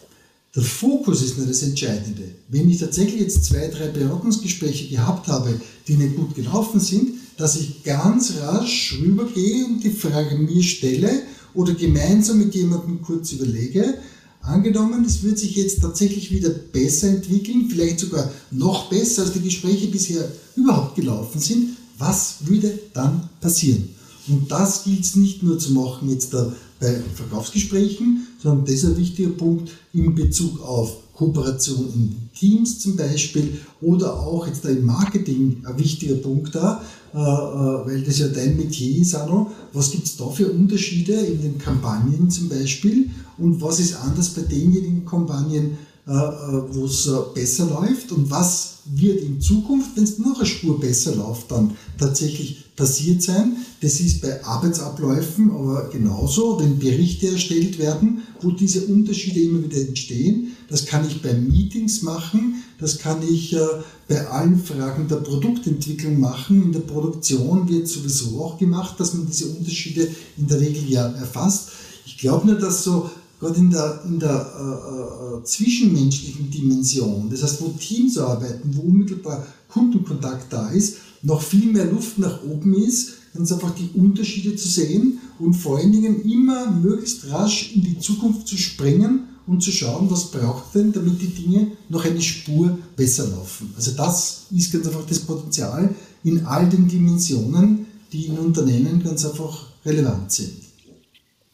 Der 0.56 0.64
Fokus 0.64 1.22
ist 1.22 1.38
nur 1.38 1.46
das 1.46 1.62
Entscheidende. 1.62 2.24
Wenn 2.48 2.70
ich 2.70 2.80
tatsächlich 2.80 3.22
jetzt 3.22 3.46
zwei, 3.46 3.68
drei 3.68 3.88
Beratungsgespräche 3.88 4.88
gehabt 4.88 5.28
habe, 5.28 5.60
die 5.88 5.94
nicht 5.94 6.16
gut 6.16 6.36
gelaufen 6.36 6.80
sind, 6.80 7.12
dass 7.38 7.56
ich 7.56 7.84
ganz 7.84 8.34
rasch 8.42 8.98
rübergehe 9.00 9.66
und 9.66 9.84
die 9.84 9.92
Frage 9.92 10.36
mir 10.36 10.64
stelle 10.64 11.22
oder 11.54 11.74
gemeinsam 11.74 12.40
mit 12.40 12.56
jemandem 12.56 13.02
kurz 13.02 13.32
überlege, 13.32 14.00
angenommen, 14.42 15.06
es 15.06 15.24
wird 15.24 15.38
sich 15.38 15.56
jetzt 15.56 15.82
tatsächlich 15.82 16.32
wieder 16.32 16.50
besser 16.50 17.10
entwickeln, 17.10 17.68
vielleicht 17.70 18.00
sogar 18.00 18.32
noch 18.52 18.90
besser, 18.90 19.24
als 19.24 19.34
die 19.34 19.42
Gespräche 19.42 19.88
bisher 19.88 20.30
überhaupt 20.56 20.96
gelaufen 20.96 21.40
sind, 21.40 21.78
was 21.98 22.38
würde 22.46 22.80
dann 22.94 23.30
passieren? 23.40 23.90
Und 24.30 24.52
das 24.52 24.84
gilt 24.84 25.02
es 25.02 25.16
nicht 25.16 25.44
nur 25.44 25.60
zu 25.60 25.74
machen 25.74 26.10
jetzt 26.10 26.32
bei 26.32 27.02
Verkaufsgesprächen, 27.16 28.28
sondern 28.42 28.66
das 28.66 28.76
ist 28.76 28.86
ein 28.86 28.98
wichtiger 28.98 29.32
Punkt 29.32 29.72
in 29.94 30.16
Bezug 30.16 30.62
auf 30.62 30.98
Kooperation 31.20 31.92
in 31.94 32.16
Teams 32.34 32.80
zum 32.80 32.96
Beispiel 32.96 33.60
oder 33.82 34.18
auch 34.18 34.48
jetzt 34.48 34.64
da 34.64 34.70
im 34.70 34.86
Marketing 34.86 35.62
ein 35.66 35.78
wichtiger 35.78 36.16
Punkt 36.16 36.56
da, 36.56 36.82
äh, 37.14 37.18
äh, 37.18 37.20
weil 37.20 38.04
das 38.04 38.20
ja 38.20 38.30
dein 38.30 38.56
Metier 38.56 39.02
ist, 39.02 39.16
Arno. 39.16 39.52
Was 39.74 39.92
gibt 39.92 40.06
es 40.06 40.16
da 40.16 40.30
für 40.30 40.50
Unterschiede 40.50 41.14
in 41.14 41.42
den 41.42 41.58
Kampagnen 41.58 42.30
zum 42.30 42.48
Beispiel 42.48 43.10
und 43.38 43.62
was 43.62 43.82
ist 43.82 43.96
anders 43.96 44.30
bei 44.30 44.44
denjenigen 44.44 45.06
Kampagnen, 45.06 45.78
wo 46.10 46.86
es 46.86 47.10
besser 47.34 47.66
läuft 47.66 48.12
und 48.12 48.30
was 48.30 48.80
wird 48.86 49.22
in 49.22 49.40
Zukunft, 49.40 49.92
wenn 49.96 50.04
es 50.04 50.18
noch 50.18 50.38
eine 50.38 50.46
Spur 50.46 50.80
besser 50.80 51.16
läuft, 51.16 51.52
dann 51.52 51.76
tatsächlich 51.98 52.64
passiert 52.76 53.22
sein. 53.22 53.58
Das 53.82 54.00
ist 54.00 54.22
bei 54.22 54.44
Arbeitsabläufen 54.44 55.52
aber 55.52 55.90
genauso, 55.90 56.60
wenn 56.60 56.80
Berichte 56.80 57.28
erstellt 57.28 57.78
werden, 57.78 58.24
wo 58.42 58.52
diese 58.52 58.86
Unterschiede 58.86 59.42
immer 59.42 59.64
wieder 59.64 59.80
entstehen. 59.80 60.56
Das 60.70 60.86
kann 60.86 61.06
ich 61.08 61.22
bei 61.22 61.34
Meetings 61.34 62.02
machen, 62.02 62.64
das 62.80 62.98
kann 62.98 63.22
ich 63.22 63.54
äh, 63.54 63.60
bei 64.08 64.26
allen 64.28 64.64
Fragen 64.64 65.08
der 65.08 65.18
Produktentwicklung 65.18 66.20
machen. 66.20 66.64
In 66.64 66.72
der 66.72 66.80
Produktion 66.80 67.70
wird 67.70 67.88
sowieso 67.88 68.42
auch 68.42 68.58
gemacht, 68.58 69.00
dass 69.00 69.14
man 69.14 69.28
diese 69.28 69.50
Unterschiede 69.50 70.08
in 70.38 70.48
der 70.48 70.60
Regel 70.60 70.90
ja 70.90 71.08
erfasst. 71.10 71.70
Ich 72.06 72.18
glaube 72.18 72.48
nur, 72.48 72.56
dass 72.56 72.84
so 72.84 73.10
gerade 73.40 73.60
in 73.60 73.70
der, 73.70 74.02
in 74.06 74.20
der 74.20 74.30
äh, 74.60 75.38
äh, 75.38 75.44
zwischenmenschlichen 75.44 76.52
Dimension, 76.52 77.30
das 77.30 77.44
heißt, 77.44 77.62
wo 77.62 77.70
Teams 77.70 78.18
arbeiten, 78.18 78.76
wo 78.76 78.82
unmittelbar 78.82 79.46
Kundenkontakt 79.70 80.52
da 80.52 80.70
ist, 80.70 80.98
noch 81.22 81.42
viel 81.42 81.72
mehr 81.72 81.86
Luft 81.86 82.18
nach 82.18 82.44
oben 82.44 82.74
ist, 82.74 83.14
ganz 83.34 83.52
einfach 83.52 83.74
die 83.76 83.90
Unterschiede 83.98 84.56
zu 84.56 84.68
sehen 84.68 85.20
und 85.38 85.54
vor 85.54 85.78
allen 85.78 85.92
Dingen 85.92 86.24
immer 86.24 86.72
möglichst 86.72 87.30
rasch 87.30 87.74
in 87.76 87.84
die 87.84 88.00
Zukunft 88.00 88.48
zu 88.48 88.58
springen 88.58 89.26
und 89.48 89.64
zu 89.64 89.72
schauen, 89.72 90.10
was 90.10 90.32
braucht 90.32 90.76
denn, 90.76 90.92
damit 90.92 91.22
die 91.22 91.28
Dinge 91.28 91.72
noch 91.90 92.06
eine 92.06 92.22
Spur 92.22 92.78
besser 92.96 93.28
laufen. 93.28 93.74
Also 93.76 93.92
das 93.92 94.46
ist 94.52 94.72
ganz 94.72 94.86
einfach 94.86 95.06
das 95.08 95.20
Potenzial 95.20 95.94
in 96.24 96.46
all 96.46 96.68
den 96.70 96.88
Dimensionen, 96.88 97.86
die 98.12 98.26
in 98.26 98.38
Unternehmen 98.38 99.04
ganz 99.04 99.26
einfach 99.26 99.68
relevant 99.86 100.32
sind. 100.32 100.69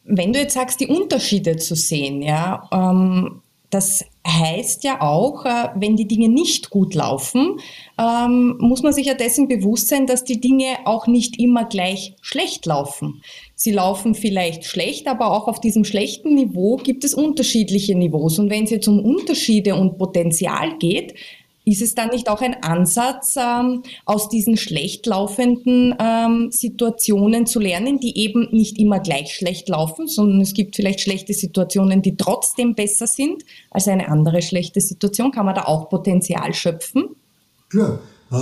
Wenn 0.05 0.33
du 0.33 0.39
jetzt 0.39 0.53
sagst, 0.53 0.79
die 0.79 0.87
Unterschiede 0.87 1.57
zu 1.57 1.75
sehen, 1.75 2.21
ja, 2.21 2.69
ähm, 2.71 3.41
das 3.69 4.05
heißt 4.25 4.83
ja 4.83 5.01
auch, 5.01 5.45
äh, 5.45 5.69
wenn 5.75 5.97
die 5.97 6.07
Dinge 6.07 6.29
nicht 6.29 6.69
gut 6.69 6.93
laufen, 6.93 7.59
ähm, 7.99 8.55
muss 8.59 8.83
man 8.83 8.93
sich 8.93 9.07
ja 9.07 9.15
dessen 9.15 9.47
bewusst 9.47 9.89
sein, 9.89 10.07
dass 10.07 10.23
die 10.23 10.39
Dinge 10.39 10.77
auch 10.85 11.07
nicht 11.07 11.39
immer 11.39 11.65
gleich 11.65 12.15
schlecht 12.21 12.65
laufen. 12.65 13.21
Sie 13.55 13.71
laufen 13.71 14.15
vielleicht 14.15 14.65
schlecht, 14.65 15.07
aber 15.07 15.31
auch 15.31 15.47
auf 15.47 15.59
diesem 15.59 15.83
schlechten 15.83 16.35
Niveau 16.35 16.77
gibt 16.77 17.03
es 17.03 17.13
unterschiedliche 17.13 17.95
Niveaus. 17.95 18.39
Und 18.39 18.49
wenn 18.49 18.63
es 18.63 18.69
jetzt 18.69 18.87
um 18.87 18.99
Unterschiede 18.99 19.75
und 19.75 19.97
Potenzial 19.97 20.77
geht, 20.77 21.15
ist 21.65 21.81
es 21.81 21.95
dann 21.95 22.09
nicht 22.09 22.29
auch 22.29 22.41
ein 22.41 22.63
Ansatz, 22.63 23.35
ähm, 23.37 23.83
aus 24.05 24.29
diesen 24.29 24.55
schlecht 24.55 25.05
laufenden 25.07 25.95
ähm, 25.99 26.51
Situationen 26.51 27.47
zu 27.47 27.59
lernen, 27.59 27.99
die 27.99 28.17
eben 28.17 28.47
nicht 28.51 28.77
immer 28.77 28.99
gleich 28.99 29.35
schlecht 29.35 29.67
laufen, 29.67 30.07
sondern 30.07 30.41
es 30.41 30.53
gibt 30.53 30.75
vielleicht 30.75 31.01
schlechte 31.01 31.33
Situationen, 31.33 32.01
die 32.01 32.15
trotzdem 32.15 32.75
besser 32.75 33.07
sind 33.07 33.43
als 33.71 33.87
eine 33.87 34.07
andere 34.07 34.41
schlechte 34.41 34.79
Situation? 34.79 35.31
Kann 35.31 35.45
man 35.45 35.55
da 35.55 35.65
auch 35.65 35.89
Potenzial 35.89 36.53
schöpfen? 36.53 37.15
Klar. 37.69 37.99
Äh, 38.31 38.37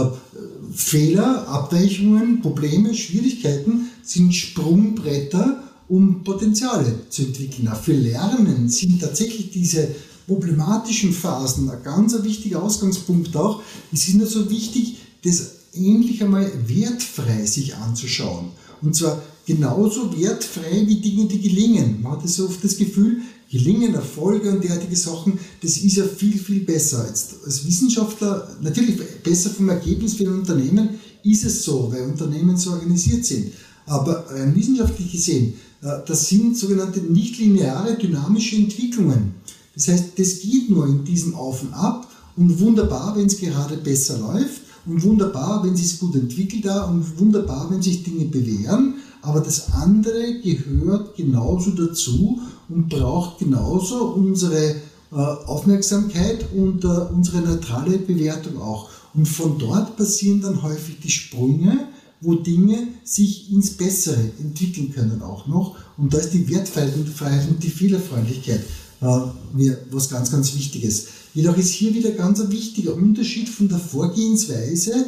Fehler, 0.74 1.48
Abweichungen, 1.48 2.42
Probleme, 2.42 2.94
Schwierigkeiten 2.94 3.90
sind 4.02 4.34
Sprungbretter, 4.34 5.64
um 5.88 6.24
Potenziale 6.24 7.10
zu 7.10 7.24
entwickeln. 7.24 7.68
Auch 7.68 7.76
für 7.76 7.94
Lernen 7.94 8.70
sind 8.70 9.02
tatsächlich 9.02 9.52
diese 9.52 9.90
problematischen 10.28 11.14
Phasen 11.14 11.70
ein 11.70 11.84
ganz 11.84 12.16
wichtiger 12.24 12.62
Ausgangspunkt 12.62 13.36
auch. 13.36 13.62
Es 13.92 14.08
ist 14.08 14.16
nur 14.16 14.28
so 14.28 14.50
wichtig, 14.50 14.98
das 15.24 15.52
endlich 15.74 16.24
einmal 16.24 16.52
wertfrei 16.68 17.46
sich 17.46 17.76
anzuschauen. 17.76 18.52
Und 18.82 18.96
zwar 18.96 19.22
genauso 19.46 20.18
wertfrei 20.18 20.84
wie 20.86 21.02
Dinge, 21.02 21.26
die 21.26 21.42
gelingen. 21.42 22.02
Man 22.02 22.14
hat 22.14 22.30
so 22.30 22.46
oft 22.46 22.64
das 22.64 22.78
Gefühl, 22.78 23.22
gelingen, 23.52 23.94
Erfolge 23.94 24.50
und 24.50 24.64
derartige 24.64 24.96
Sachen, 24.96 25.40
das 25.62 25.78
ist 25.78 25.98
ja 25.98 26.06
viel, 26.06 26.38
viel 26.38 26.62
besser. 26.62 27.06
Jetzt 27.08 27.36
als 27.46 27.66
Wissenschaftler, 27.66 28.58
natürlich 28.62 28.98
besser 29.24 29.52
vom 29.52 29.70
Ergebnis 29.70 30.16
für 30.16 30.24
ein 30.24 30.40
Unternehmen 30.40 30.90
ist 31.24 31.46
es 31.46 31.64
so, 31.64 31.92
weil 31.92 32.04
Unternehmen 32.04 32.58
so 32.58 32.72
organisiert 32.72 33.26
sind. 33.26 33.54
Aber 33.86 34.26
rein 34.30 34.56
wissenschaftlich 34.56 35.12
gesehen, 35.12 35.54
äh, 35.82 36.00
das 36.06 36.28
sind 36.28 36.58
sogenannte 36.58 37.00
nichtlineare 37.00 37.98
dynamische 37.98 38.56
Entwicklungen. 38.56 39.36
Das 39.76 39.88
heißt, 39.88 40.18
das 40.18 40.40
geht 40.40 40.70
nur 40.70 40.88
in 40.88 41.04
diesem 41.04 41.36
Auf 41.36 41.64
und 41.64 41.74
Ab 41.74 42.08
und 42.36 42.60
wunderbar, 42.60 43.16
wenn 43.16 43.26
es 43.26 43.40
gerade 43.40 43.78
besser 43.78 44.20
läuft 44.20 44.62
und 44.86 45.02
wunderbar, 45.04 45.64
wenn 45.64 45.74
es 45.74 45.82
sich 45.82 46.00
gut 46.00 46.16
entwickelt 46.16 46.66
da 46.66 46.86
und 46.86 47.20
wunderbar, 47.20 47.70
wenn 47.72 47.82
sich 47.82 48.04
Dinge 48.04 48.26
bewähren. 48.26 48.96
Aber 49.22 49.40
das 49.40 49.72
andere 49.74 50.42
gehört 50.42 51.16
genauso 51.16 51.72
dazu 51.72 52.42
und 52.70 52.90
braucht 52.90 53.40
genauso 53.40 54.14
unsere 54.14 54.76
äh, 55.12 55.16
Aufmerksamkeit 55.16 56.46
und 56.54 56.84
äh, 56.84 56.88
unsere 56.88 57.42
neutrale 57.42 57.98
Bewertung 58.00 58.62
auch. 58.62 58.90
Und 59.14 59.28
von 59.28 59.58
dort 59.60 59.96
passieren 59.96 60.42
dann 60.42 60.62
häufig 60.62 61.00
die 61.00 61.12
Sprünge, 61.12 61.88
wo 62.20 62.36
Dinge 62.36 62.88
sich 63.04 63.52
ins 63.52 63.72
Bessere 63.72 64.32
entwickeln 64.40 64.92
können 64.92 65.22
auch 65.22 65.46
noch. 65.48 65.76
Und 65.98 66.14
da 66.14 66.18
ist 66.18 66.34
die 66.34 66.50
Wertfreiheit 66.50 67.48
und 67.50 67.64
die 67.64 67.70
Fehlerfreundlichkeit 67.70 68.64
äh, 69.04 69.56
mir 69.56 69.78
was 69.92 70.10
ganz, 70.10 70.32
ganz 70.32 70.56
Wichtiges. 70.56 71.08
Jedoch 71.34 71.58
ist 71.58 71.72
hier 71.72 71.94
wieder 71.94 72.12
ganz 72.12 72.40
ein 72.40 72.52
wichtiger 72.52 72.96
Unterschied 72.96 73.50
von 73.50 73.68
der 73.68 73.80
Vorgehensweise, 73.80 75.06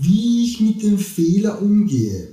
wie 0.00 0.44
ich 0.44 0.60
mit 0.60 0.82
dem 0.82 0.98
Fehler 0.98 1.60
umgehe. 1.60 2.28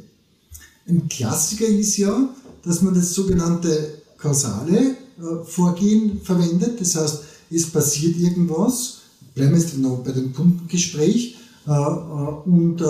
Ein 0.87 1.09
Klassiker 1.09 1.65
ist 1.65 1.97
ja, 1.97 2.29
dass 2.63 2.81
man 2.81 2.93
das 2.93 3.13
sogenannte 3.13 4.01
kausale 4.17 4.77
äh, 4.77 5.45
Vorgehen 5.45 6.21
verwendet. 6.23 6.79
Das 6.79 6.95
heißt, 6.95 7.19
es 7.49 7.65
passiert 7.65 8.17
irgendwas, 8.17 8.99
bleiben 9.33 9.53
wir 9.53 9.59
jetzt 9.59 9.77
noch 9.77 10.03
bei 10.03 10.11
dem 10.11 10.33
Kundengespräch, 10.33 11.37
äh, 11.65 11.71
und 11.71 12.81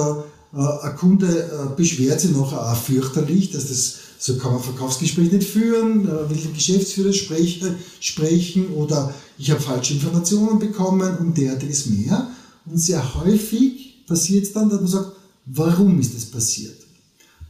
ein 0.51 0.95
Kunde 0.97 1.73
beschwert 1.77 2.21
sich 2.21 2.31
nachher 2.31 2.71
auch 2.71 2.75
fürchterlich, 2.75 3.51
dass 3.51 3.67
das 3.67 3.97
so 4.19 4.37
kann 4.37 4.51
man 4.51 4.61
Verkaufsgespräch 4.61 5.31
nicht 5.31 5.47
führen, 5.47 6.05
will 6.05 6.37
den 6.37 6.53
Geschäftsführer 6.53 7.13
sprechen, 7.13 7.75
sprechen 8.01 8.67
oder 8.73 9.13
ich 9.37 9.49
habe 9.49 9.61
falsche 9.61 9.93
Informationen 9.93 10.59
bekommen 10.59 11.17
und 11.19 11.37
derartiges 11.37 11.85
mehr. 11.85 12.29
Und 12.65 12.77
sehr 12.77 13.15
häufig 13.15 14.05
passiert 14.05 14.43
es 14.43 14.51
dann, 14.51 14.69
dass 14.69 14.81
man 14.81 14.89
sagt, 14.89 15.11
warum 15.45 16.01
ist 16.01 16.13
das 16.13 16.25
passiert? 16.25 16.75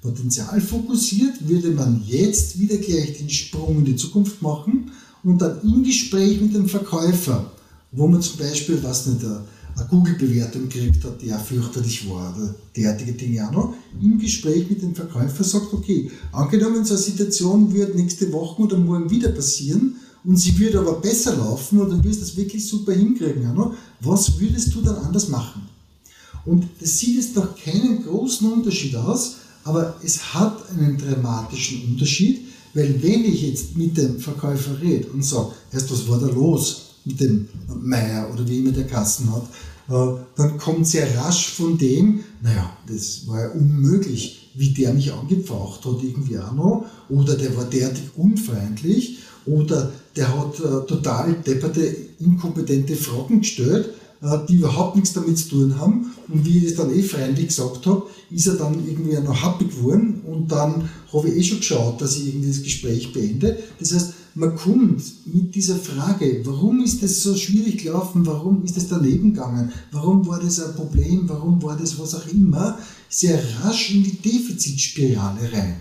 Potenzialfokussiert 0.01 1.47
würde 1.47 1.71
man 1.71 2.03
jetzt 2.05 2.59
wieder 2.59 2.77
gleich 2.77 3.17
den 3.17 3.31
Sprung 3.31 3.79
in 3.79 3.85
die 3.85 3.95
Zukunft 3.95 4.41
machen 4.43 4.91
und 5.23 5.41
dann 5.41 5.59
im 5.63 5.83
Gespräch 5.83 6.39
mit 6.39 6.53
dem 6.53 6.69
Verkäufer, 6.69 7.51
wo 7.91 8.07
man 8.07 8.21
zum 8.21 8.37
Beispiel, 8.37 8.81
was 8.83 9.07
nicht, 9.07 9.25
eine 9.79 9.89
Google-Bewertung 9.89 10.69
gekriegt 10.69 11.03
hat, 11.03 11.21
die 11.21 11.33
auch 11.33 11.43
fürchterlich 11.43 12.09
war, 12.09 12.35
oder 12.37 12.55
derartige 12.75 13.13
Dinge 13.13 13.47
auch 13.47 13.51
noch, 13.51 13.73
im 14.01 14.19
Gespräch 14.19 14.69
mit 14.69 14.81
dem 14.81 14.95
Verkäufer 14.95 15.43
sagt, 15.43 15.73
okay, 15.73 16.11
angenommen, 16.31 16.85
so 16.85 16.93
eine 16.93 17.03
Situation 17.03 17.73
wird 17.73 17.95
nächste 17.95 18.31
Woche 18.31 18.61
oder 18.61 18.77
morgen 18.77 19.09
wieder 19.09 19.29
passieren 19.29 19.95
und 20.23 20.37
sie 20.37 20.57
würde 20.59 20.79
aber 20.79 20.93
besser 20.93 21.35
laufen 21.35 21.79
und 21.79 21.89
dann 21.89 22.03
wirst 22.03 22.21
du 22.21 22.25
das 22.25 22.37
wirklich 22.37 22.65
super 22.67 22.93
hinkriegen, 22.93 23.47
auch 23.47 23.55
noch, 23.55 23.73
was 24.01 24.39
würdest 24.39 24.73
du 24.75 24.81
dann 24.81 24.97
anders 24.97 25.29
machen? 25.29 25.61
Und 26.45 26.67
das 26.79 26.97
sieht 26.97 27.15
jetzt 27.15 27.35
noch 27.35 27.55
keinen 27.55 28.03
großen 28.03 28.51
Unterschied 28.51 28.95
aus, 28.95 29.35
aber 29.63 29.95
es 30.03 30.33
hat 30.33 30.57
einen 30.71 30.97
dramatischen 30.97 31.83
Unterschied, 31.91 32.47
weil 32.73 33.01
wenn 33.01 33.25
ich 33.25 33.41
jetzt 33.41 33.75
mit 33.75 33.97
dem 33.97 34.19
Verkäufer 34.19 34.79
rede 34.81 35.09
und 35.09 35.23
sage, 35.23 35.51
erst 35.71 35.91
was 35.91 36.07
war 36.07 36.19
da 36.19 36.27
los? 36.27 36.89
mit 37.05 37.19
dem 37.19 37.47
Meier 37.81 38.29
oder 38.31 38.47
wie 38.47 38.59
immer 38.59 38.71
der 38.71 38.87
Kassen 38.87 39.31
hat, 39.33 39.43
dann 39.89 40.57
kommt 40.57 40.87
sehr 40.87 41.17
rasch 41.17 41.49
von 41.53 41.77
dem, 41.77 42.23
naja, 42.41 42.69
das 42.87 43.27
war 43.27 43.41
ja 43.41 43.49
unmöglich, 43.49 44.51
wie 44.55 44.69
der 44.69 44.93
mich 44.93 45.11
angepfaucht 45.11 45.85
hat, 45.85 46.03
irgendwie 46.03 46.37
auch 46.37 46.53
noch, 46.53 46.85
oder 47.09 47.35
der 47.35 47.55
war 47.55 47.65
derartig 47.65 48.03
unfreundlich, 48.15 49.19
oder 49.45 49.91
der 50.15 50.27
hat 50.37 50.59
äh, 50.59 50.85
total 50.85 51.33
depperte, 51.45 51.95
inkompetente 52.19 52.95
Fragen 52.95 53.41
gestellt, 53.41 53.89
äh, 54.21 54.37
die 54.47 54.55
überhaupt 54.55 54.95
nichts 54.95 55.13
damit 55.13 55.37
zu 55.37 55.49
tun 55.49 55.79
haben. 55.79 56.11
Und 56.27 56.45
wie 56.45 56.59
ich 56.59 56.65
das 56.65 56.75
dann 56.75 56.95
eh 56.95 57.01
freundlich 57.01 57.47
gesagt 57.47 57.85
habe, 57.85 58.03
ist 58.29 58.47
er 58.47 58.55
dann 58.55 58.85
irgendwie 58.85 59.15
noch 59.15 59.43
happy 59.43 59.65
geworden 59.65 60.21
und 60.27 60.51
dann 60.51 60.89
habe 61.11 61.29
ich 61.29 61.37
eh 61.37 61.43
schon 61.43 61.59
geschaut, 61.59 62.01
dass 62.01 62.17
ich 62.17 62.27
irgendwie 62.27 62.49
das 62.49 62.63
Gespräch 62.63 63.13
beende. 63.13 63.57
Das 63.79 63.93
heißt, 63.93 64.13
man 64.39 64.55
kommt 64.55 65.03
mit 65.25 65.53
dieser 65.53 65.75
Frage, 65.75 66.41
warum 66.45 66.81
ist 66.81 67.03
das 67.03 67.21
so 67.21 67.35
schwierig 67.35 67.83
gelaufen, 67.83 68.25
warum 68.25 68.63
ist 68.63 68.77
das 68.77 68.87
daneben 68.87 69.33
gegangen, 69.33 69.71
warum 69.91 70.25
war 70.25 70.39
das 70.39 70.61
ein 70.61 70.75
Problem, 70.75 71.27
warum 71.27 71.61
war 71.61 71.75
das 71.75 71.99
was 71.99 72.15
auch 72.15 72.25
immer, 72.27 72.77
sehr 73.09 73.37
rasch 73.61 73.93
in 73.93 74.03
die 74.03 74.15
Defizitspirale 74.15 75.51
rein. 75.51 75.75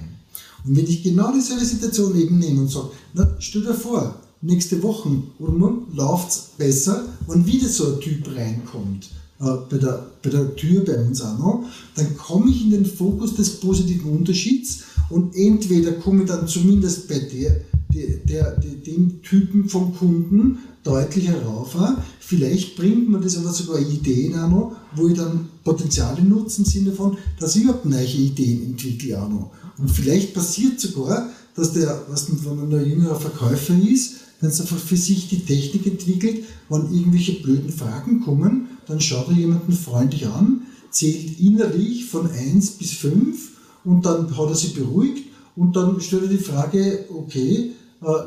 Und 0.64 0.76
wenn 0.76 0.86
ich 0.86 1.04
genau 1.04 1.32
dieselbe 1.32 1.64
Situation 1.64 2.20
eben 2.20 2.38
nehme 2.40 2.62
und 2.62 2.70
sage, 2.70 2.90
na, 3.14 3.30
stell 3.38 3.62
dir 3.62 3.74
vor, 3.74 4.16
nächste 4.40 4.82
Woche 4.82 5.08
oder 5.38 5.52
morgen 5.52 5.94
läuft 5.94 6.30
es 6.30 6.38
besser, 6.58 7.06
wenn 7.28 7.46
wieder 7.46 7.68
so 7.68 7.94
ein 7.94 8.00
Typ 8.00 8.26
reinkommt, 8.34 9.08
äh, 9.40 9.54
bei, 9.70 9.78
der, 9.78 10.10
bei 10.20 10.30
der 10.30 10.56
Tür 10.56 10.84
bei 10.84 11.00
uns 11.00 11.22
auch 11.22 11.38
noch, 11.38 11.64
dann 11.94 12.16
komme 12.16 12.50
ich 12.50 12.64
in 12.64 12.70
den 12.72 12.86
Fokus 12.86 13.36
des 13.36 13.60
positiven 13.60 14.10
Unterschieds 14.10 14.80
und 15.10 15.36
entweder 15.36 15.92
komme 15.92 16.24
ich 16.24 16.28
dann 16.28 16.48
zumindest 16.48 17.06
bei 17.06 17.20
der, 17.20 17.60
der, 17.94 18.18
der, 18.18 18.56
dem 18.56 19.22
Typen 19.22 19.68
vom 19.68 19.94
Kunden 19.94 20.58
deutlich 20.84 21.28
herauf. 21.28 21.76
Vielleicht 22.20 22.76
bringt 22.76 23.08
man 23.08 23.22
das 23.22 23.36
aber 23.36 23.52
sogar 23.52 23.80
Ideen 23.80 24.32
noch, 24.32 24.76
wo 24.94 25.08
ich 25.08 25.16
dann 25.16 25.48
Potenziale 25.64 26.22
nutze 26.22 26.62
im 26.62 26.64
Sinne 26.64 26.92
von, 26.92 27.16
dass 27.38 27.56
ich 27.56 27.64
überhaupt 27.64 27.86
neue 27.86 28.06
Ideen 28.06 28.64
entwickle 28.64 29.20
auch 29.20 29.28
noch. 29.28 29.50
Und 29.78 29.90
vielleicht 29.90 30.34
passiert 30.34 30.80
sogar, 30.80 31.30
dass 31.54 31.72
der, 31.72 32.04
was 32.08 32.28
wenn 32.44 32.56
man 32.56 32.72
ein 32.72 32.88
jüngerer 32.88 33.18
Verkäufer 33.18 33.74
ist, 33.74 34.16
dann 34.40 34.50
einfach 34.50 34.78
für 34.78 34.96
sich 34.96 35.28
die 35.28 35.44
Technik 35.44 35.86
entwickelt, 35.86 36.44
wenn 36.68 36.94
irgendwelche 36.94 37.42
blöden 37.42 37.72
Fragen 37.72 38.20
kommen, 38.20 38.68
dann 38.86 39.00
schaut 39.00 39.28
er 39.28 39.34
jemanden 39.34 39.72
freundlich 39.72 40.26
an, 40.26 40.62
zählt 40.90 41.40
innerlich 41.40 42.06
von 42.06 42.30
1 42.30 42.70
bis 42.72 42.92
5 42.92 43.50
und 43.84 44.06
dann 44.06 44.36
hat 44.36 44.48
er 44.48 44.54
sich 44.54 44.74
beruhigt 44.74 45.24
und 45.56 45.74
dann 45.74 46.00
stellt 46.00 46.22
er 46.22 46.28
die 46.28 46.38
Frage, 46.38 47.06
okay, 47.12 47.72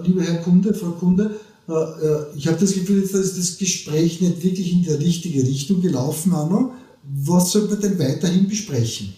lieber 0.04 0.22
Herr 0.24 0.42
Kunde, 0.42 0.74
Frau 0.74 0.92
Kunde, 0.92 1.40
äh, 1.68 1.74
äh, 1.74 2.26
ich 2.36 2.48
habe 2.48 2.60
das 2.60 2.74
Gefühl, 2.74 3.02
jetzt 3.02 3.14
ist 3.14 3.38
das 3.38 3.58
Gespräch 3.58 4.22
nicht 4.22 4.44
wirklich 4.44 4.74
in 4.74 4.84
die 4.84 4.90
richtige 4.90 5.44
Richtung 5.44 5.82
gelaufen, 5.82 6.34
Anno. 6.34 6.74
Was 7.24 7.52
soll 7.52 7.68
man 7.68 7.80
denn 7.82 7.98
weiterhin 8.00 8.48
besprechen? 8.48 9.14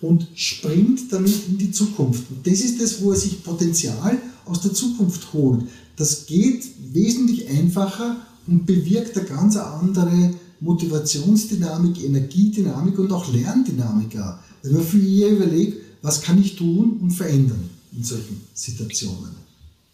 Und 0.00 0.28
springt 0.34 1.12
damit 1.12 1.34
in 1.48 1.58
die 1.58 1.70
Zukunft. 1.70 2.24
Und 2.30 2.46
das 2.46 2.60
ist 2.60 2.80
das, 2.80 3.02
wo 3.02 3.12
er 3.12 3.16
sich 3.16 3.42
Potenzial 3.42 4.18
aus 4.44 4.60
der 4.60 4.72
Zukunft 4.72 5.32
holt. 5.32 5.62
Das 5.96 6.26
geht 6.26 6.64
wesentlich 6.92 7.48
einfacher 7.48 8.16
und 8.46 8.66
bewirkt 8.66 9.16
eine 9.16 9.26
ganz 9.26 9.56
andere 9.56 10.34
Motivationsdynamik, 10.60 12.04
Energiedynamik 12.04 12.98
und 12.98 13.12
auch 13.12 13.32
Lerndynamik. 13.32 14.16
Wenn 14.62 14.72
man 14.72 14.82
für 14.82 14.98
ihr 14.98 15.28
überlegt, 15.28 15.82
was 16.02 16.22
kann 16.22 16.40
ich 16.40 16.54
tun 16.54 16.98
und 17.02 17.10
verändern 17.10 17.68
in 17.96 18.04
solchen 18.04 18.40
Situationen. 18.54 19.47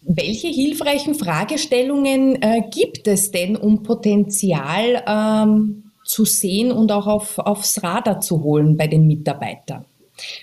Welche 0.07 0.49
hilfreichen 0.49 1.15
Fragestellungen 1.15 2.41
äh, 2.41 2.61
gibt 2.69 3.07
es 3.07 3.31
denn, 3.31 3.55
um 3.55 3.81
Potenzial 3.81 5.03
ähm, 5.07 5.91
zu 6.03 6.25
sehen 6.25 6.71
und 6.71 6.91
auch 6.91 7.07
auf, 7.07 7.39
aufs 7.39 7.81
Radar 7.81 8.19
zu 8.19 8.43
holen 8.43 8.77
bei 8.77 8.87
den 8.87 9.07
Mitarbeitern? 9.07 9.85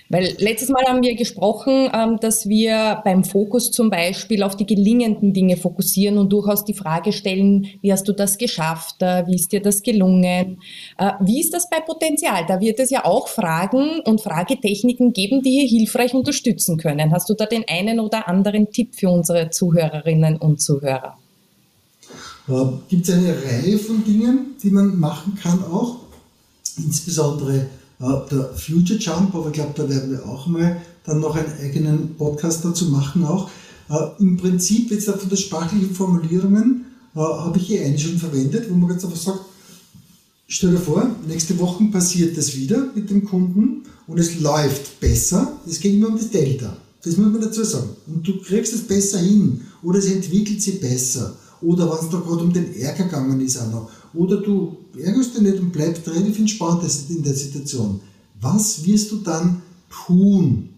Weil 0.09 0.35
letztes 0.37 0.69
Mal 0.69 0.83
haben 0.87 1.01
wir 1.01 1.15
gesprochen, 1.15 1.89
ähm, 1.93 2.19
dass 2.19 2.47
wir 2.47 3.01
beim 3.03 3.23
Fokus 3.23 3.71
zum 3.71 3.89
Beispiel 3.89 4.43
auf 4.43 4.55
die 4.55 4.65
gelingenden 4.65 5.33
Dinge 5.33 5.57
fokussieren 5.57 6.17
und 6.17 6.31
durchaus 6.31 6.63
die 6.63 6.73
Frage 6.73 7.11
stellen, 7.11 7.67
wie 7.81 7.91
hast 7.91 8.07
du 8.07 8.13
das 8.13 8.37
geschafft? 8.37 9.01
Äh, 9.01 9.25
wie 9.27 9.35
ist 9.35 9.51
dir 9.51 9.61
das 9.61 9.81
gelungen? 9.81 10.61
Äh, 10.97 11.11
wie 11.21 11.39
ist 11.39 11.53
das 11.53 11.69
bei 11.69 11.79
Potenzial? 11.79 12.45
Da 12.47 12.59
wird 12.59 12.79
es 12.79 12.91
ja 12.91 13.05
auch 13.05 13.27
Fragen 13.27 14.01
und 14.05 14.21
Fragetechniken 14.21 15.13
geben, 15.13 15.41
die 15.41 15.61
hier 15.61 15.67
hilfreich 15.67 16.13
unterstützen 16.13 16.77
können. 16.77 17.11
Hast 17.11 17.29
du 17.29 17.33
da 17.33 17.45
den 17.45 17.65
einen 17.67 17.99
oder 17.99 18.27
anderen 18.27 18.71
Tipp 18.71 18.95
für 18.95 19.09
unsere 19.09 19.49
Zuhörerinnen 19.49 20.37
und 20.37 20.61
Zuhörer? 20.61 21.17
Äh, 22.47 22.53
Gibt 22.89 23.07
es 23.07 23.15
eine 23.15 23.35
Reihe 23.35 23.77
von 23.79 24.03
Dingen, 24.03 24.55
die 24.61 24.69
man 24.69 24.99
machen 24.99 25.35
kann 25.41 25.63
auch? 25.63 25.97
Insbesondere 26.77 27.67
der 28.29 28.49
Future 28.55 28.99
Jump, 28.99 29.33
aber 29.33 29.47
ich 29.47 29.53
glaube, 29.53 29.73
da 29.75 29.87
werden 29.87 30.11
wir 30.11 30.25
auch 30.27 30.47
mal 30.47 30.81
dann 31.05 31.19
noch 31.19 31.35
einen 31.35 31.53
eigenen 31.61 32.15
Podcast 32.15 32.63
dazu 32.63 32.85
machen 32.85 33.23
auch. 33.23 33.49
Äh, 33.89 33.95
Im 34.19 34.37
Prinzip 34.37 34.91
jetzt 34.91 35.09
von 35.09 35.29
der 35.29 35.35
sprachlichen 35.35 35.93
Formulierungen 35.93 36.85
äh, 37.15 37.19
habe 37.19 37.57
ich 37.57 37.67
hier 37.67 37.85
eine 37.85 37.97
schon 37.97 38.17
verwendet, 38.17 38.69
wo 38.69 38.75
man 38.75 38.91
jetzt 38.91 39.05
einfach 39.05 39.19
sagt, 39.19 39.39
stell 40.47 40.71
dir 40.71 40.79
vor, 40.79 41.09
nächste 41.27 41.57
Woche 41.59 41.83
passiert 41.85 42.37
das 42.37 42.55
wieder 42.55 42.87
mit 42.95 43.09
dem 43.09 43.25
Kunden 43.25 43.83
und 44.07 44.19
es 44.19 44.39
läuft 44.39 44.99
besser. 44.99 45.53
Es 45.67 45.79
geht 45.79 45.93
immer 45.93 46.07
um 46.07 46.17
das 46.17 46.29
Delta. 46.29 46.75
Das 47.03 47.17
muss 47.17 47.31
man 47.31 47.41
dazu 47.41 47.63
sagen. 47.63 47.89
Und 48.07 48.25
du 48.25 48.39
kriegst 48.41 48.73
es 48.73 48.81
besser 48.81 49.19
hin 49.19 49.61
oder 49.81 49.99
es 49.99 50.05
entwickelt 50.05 50.61
sich 50.61 50.79
besser. 50.79 51.35
Oder 51.61 51.85
es 52.01 52.09
da 52.09 52.19
gerade 52.19 52.43
um 52.43 52.51
den 52.51 52.75
Ärger 52.75 53.05
gegangen 53.05 53.39
ist 53.39 53.57
auch 53.57 53.71
noch 53.71 53.89
oder 54.13 54.37
du 54.37 54.77
ärgerst 54.97 55.35
dich 55.35 55.41
nicht 55.41 55.59
und 55.59 55.71
bleibst 55.71 56.07
relativ 56.07 56.39
entspannt 56.39 56.83
in 57.09 57.23
der 57.23 57.33
Situation. 57.33 57.99
Was 58.41 58.85
wirst 58.85 59.11
du 59.11 59.17
dann 59.17 59.61
tun? 60.05 60.69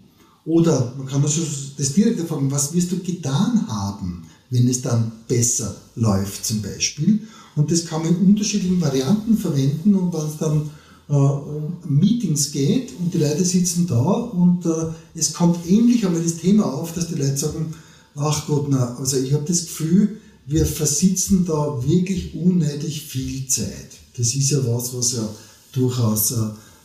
Oder 0.46 0.94
man 0.98 1.08
kann 1.08 1.24
das, 1.24 1.40
das 1.78 1.94
direkt 1.94 2.20
fragen, 2.22 2.52
was 2.52 2.74
wirst 2.74 2.92
du 2.92 3.00
getan 3.00 3.68
haben, 3.68 4.24
wenn 4.52 4.68
es 4.68 4.82
dann 4.82 5.12
besser 5.28 5.76
läuft 5.96 6.46
zum 6.46 6.62
Beispiel? 6.62 7.22
Und 7.56 7.72
das 7.72 7.86
kann 7.86 8.04
man 8.04 8.16
in 8.16 8.28
unterschiedlichen 8.28 8.80
Varianten 8.82 9.38
verwenden 9.38 9.96
und 9.96 10.14
wenn 10.14 10.28
es 10.28 10.38
dann 10.38 10.70
äh, 11.08 11.14
um 11.14 11.78
Meetings 11.88 12.52
geht 12.52 12.92
und 13.00 13.14
die 13.14 13.18
Leute 13.18 13.44
sitzen 13.44 13.88
da 13.88 14.02
und 14.02 14.66
äh, 14.66 14.92
es 15.16 15.34
kommt 15.34 15.66
ähnlich 15.68 16.06
einmal 16.06 16.22
das 16.22 16.38
Thema 16.38 16.66
auf, 16.72 16.94
dass 16.94 17.08
die 17.08 17.16
Leute 17.16 17.38
sagen, 17.38 17.74
ach 18.16 18.46
Gott, 18.48 18.68
na, 18.70 18.96
also 18.98 19.18
ich 19.18 19.34
habe 19.34 19.46
das 19.48 19.62
Gefühl, 19.62 20.20
wir 20.48 20.66
versitzen 20.66 21.46
da 21.46 21.82
wirklich 21.86 22.36
unnötig 22.36 23.04
viel 23.04 23.48
Zeit. 23.48 24.05
Das 24.18 24.34
ist 24.34 24.52
ja 24.52 24.60
was, 24.66 24.96
was 24.96 25.14
ja 25.14 25.28
durchaus 25.74 26.32
äh, 26.32 26.36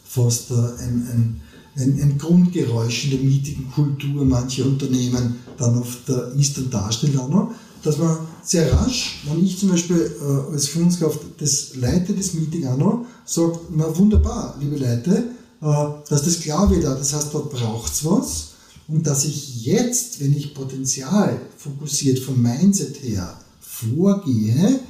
fast 0.05 0.51
äh, 0.51 0.55
ein, 0.55 1.07
ein, 1.12 1.40
ein, 1.77 2.03
ein, 2.03 2.19
Grundgeräusch 2.19 3.05
in 3.05 3.11
der 3.11 3.21
Meetingkultur 3.21 4.25
mancher 4.25 4.66
Unternehmen 4.66 5.37
dann 5.57 5.79
oft 5.79 6.09
äh, 6.09 6.38
ist 6.38 6.59
und 6.59 6.73
darstellt. 6.73 7.16
Auch 7.19 7.29
noch, 7.29 7.53
dass 7.83 7.99
man 7.99 8.19
sehr 8.43 8.73
rasch, 8.73 9.23
wenn 9.27 9.45
ich 9.45 9.59
zum 9.59 9.71
Beispiel 9.71 10.11
als 10.53 10.69
Führungskraft 10.69 11.21
das 11.38 11.77
leite, 11.77 12.12
das 12.12 12.35
Meeting 12.35 12.66
auch 12.66 12.77
noch, 12.77 13.07
sagt, 13.25 13.59
na 13.75 13.97
wunderbar, 13.97 14.57
liebe 14.61 14.77
Leute, 14.77 15.25
dass 15.61 16.25
das 16.25 16.40
klar 16.40 16.71
wird, 16.71 16.85
das 16.85 17.12
heißt, 17.14 17.33
dort 17.33 17.51
braucht 17.51 17.93
es 17.93 18.05
was. 18.05 18.49
Und 18.88 19.07
dass 19.07 19.25
ich 19.25 19.64
jetzt, 19.64 20.21
wenn 20.21 20.37
ich 20.37 20.55
Potenzial 20.55 21.40
fokussiert 21.57 22.19
vom 22.19 22.43
Mindset 22.43 23.03
her 23.03 23.38
vorgehe, 23.61 24.81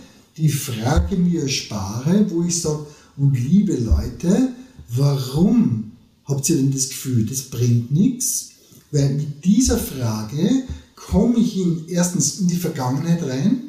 die 0.41 0.49
Frage 0.49 1.17
mir 1.17 1.49
spare, 1.49 2.27
wo 2.31 2.43
ich 2.43 2.61
sage, 2.61 2.87
und 3.17 3.35
liebe 3.35 3.75
Leute, 3.75 4.49
warum 4.89 5.93
habt 6.25 6.49
ihr 6.49 6.57
denn 6.57 6.73
das 6.73 6.89
Gefühl, 6.89 7.27
das 7.27 7.43
bringt 7.43 7.93
nichts? 7.93 8.51
Weil 8.91 9.15
mit 9.15 9.45
dieser 9.45 9.79
Frage 9.79 10.65
komme 10.97 11.39
ich 11.39 11.59
in, 11.59 11.85
erstens 11.89 12.41
in 12.41 12.49
die 12.49 12.57
Vergangenheit 12.57 13.23
rein 13.23 13.65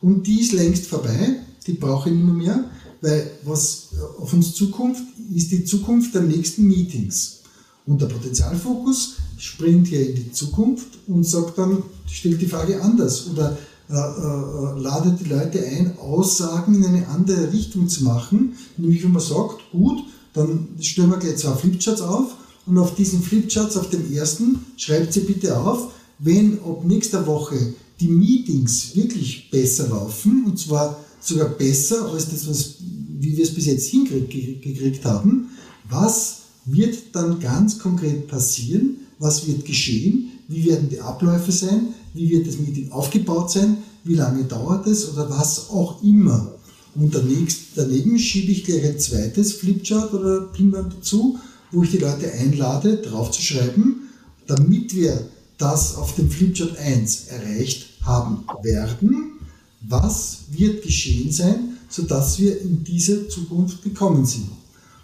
und 0.00 0.26
die 0.26 0.40
ist 0.40 0.52
längst 0.52 0.86
vorbei, 0.86 1.40
die 1.66 1.72
brauche 1.72 2.10
ich 2.10 2.14
nicht 2.14 2.34
mehr, 2.34 2.64
weil 3.00 3.30
was 3.44 3.88
auf 4.18 4.32
uns 4.32 4.54
Zukunft 4.54 5.02
ist 5.34 5.50
die 5.50 5.64
Zukunft 5.64 6.14
der 6.14 6.22
nächsten 6.22 6.66
Meetings. 6.66 7.40
Und 7.84 8.00
der 8.00 8.06
Potenzialfokus 8.06 9.16
springt 9.38 9.88
hier 9.88 10.08
in 10.08 10.14
die 10.14 10.32
Zukunft 10.32 10.86
und 11.08 11.24
sagt 11.24 11.58
dann, 11.58 11.82
stellt 12.06 12.40
die 12.40 12.46
Frage 12.46 12.80
anders 12.80 13.26
oder 13.28 13.58
äh, 13.92 13.94
äh, 13.94 14.80
ladet 14.80 15.20
die 15.20 15.28
Leute 15.28 15.62
ein, 15.62 15.98
Aussagen 15.98 16.76
in 16.76 16.84
eine 16.86 17.08
andere 17.08 17.52
Richtung 17.52 17.88
zu 17.88 18.04
machen. 18.04 18.54
Nämlich, 18.78 19.04
wenn 19.04 19.12
man 19.12 19.20
sagt, 19.20 19.70
gut, 19.70 20.04
dann 20.32 20.68
stellen 20.80 21.10
wir 21.10 21.18
gleich 21.18 21.36
zwei 21.36 21.52
Flipcharts 21.52 22.00
auf 22.00 22.34
und 22.64 22.78
auf 22.78 22.94
diesen 22.94 23.22
Flipcharts, 23.22 23.76
auf 23.76 23.90
dem 23.90 24.10
ersten, 24.10 24.64
schreibt 24.78 25.12
sie 25.12 25.20
bitte 25.20 25.58
auf, 25.58 25.92
wenn 26.18 26.58
ab 26.60 26.84
nächster 26.86 27.26
Woche 27.26 27.74
die 28.00 28.08
Meetings 28.08 28.96
wirklich 28.96 29.50
besser 29.50 29.88
laufen, 29.88 30.44
und 30.46 30.58
zwar 30.58 30.98
sogar 31.20 31.50
besser 31.50 32.10
als 32.12 32.30
das, 32.30 32.48
was, 32.48 32.76
wie 33.20 33.36
wir 33.36 33.44
es 33.44 33.54
bis 33.54 33.66
jetzt 33.66 33.88
hingekriegt 33.88 35.04
haben, 35.04 35.50
was 35.90 36.38
wird 36.64 36.96
dann 37.14 37.40
ganz 37.40 37.78
konkret 37.78 38.26
passieren, 38.26 39.00
was 39.18 39.46
wird 39.46 39.66
geschehen, 39.66 40.30
wie 40.48 40.64
werden 40.64 40.88
die 40.88 41.00
Abläufe 41.00 41.52
sein, 41.52 41.88
wie 42.14 42.30
wird 42.30 42.46
das 42.46 42.58
Meeting 42.58 42.90
aufgebaut 42.92 43.50
sein, 43.50 43.78
wie 44.04 44.14
lange 44.14 44.44
dauert 44.44 44.86
es 44.86 45.12
oder 45.12 45.30
was 45.30 45.70
auch 45.70 46.02
immer. 46.02 46.54
Und 46.94 47.14
daneben 47.14 48.18
schiebe 48.18 48.52
ich 48.52 48.64
gleich 48.64 48.84
ein 48.84 48.98
zweites 48.98 49.54
Flipchart 49.54 50.12
oder 50.12 50.42
Pinwand 50.52 50.92
dazu, 50.94 51.38
wo 51.70 51.82
ich 51.82 51.90
die 51.90 51.98
Leute 51.98 52.30
einlade, 52.32 52.98
draufzuschreiben, 52.98 54.08
damit 54.46 54.94
wir 54.94 55.28
das 55.56 55.96
auf 55.96 56.14
dem 56.16 56.30
Flipchart 56.30 56.76
1 56.76 57.28
erreicht 57.28 57.86
haben 58.02 58.44
werden, 58.62 59.38
was 59.80 60.40
wird 60.50 60.82
geschehen 60.82 61.32
sein, 61.32 61.78
sodass 61.88 62.38
wir 62.38 62.60
in 62.60 62.84
diese 62.84 63.28
Zukunft 63.28 63.82
gekommen 63.82 64.26
sind. 64.26 64.48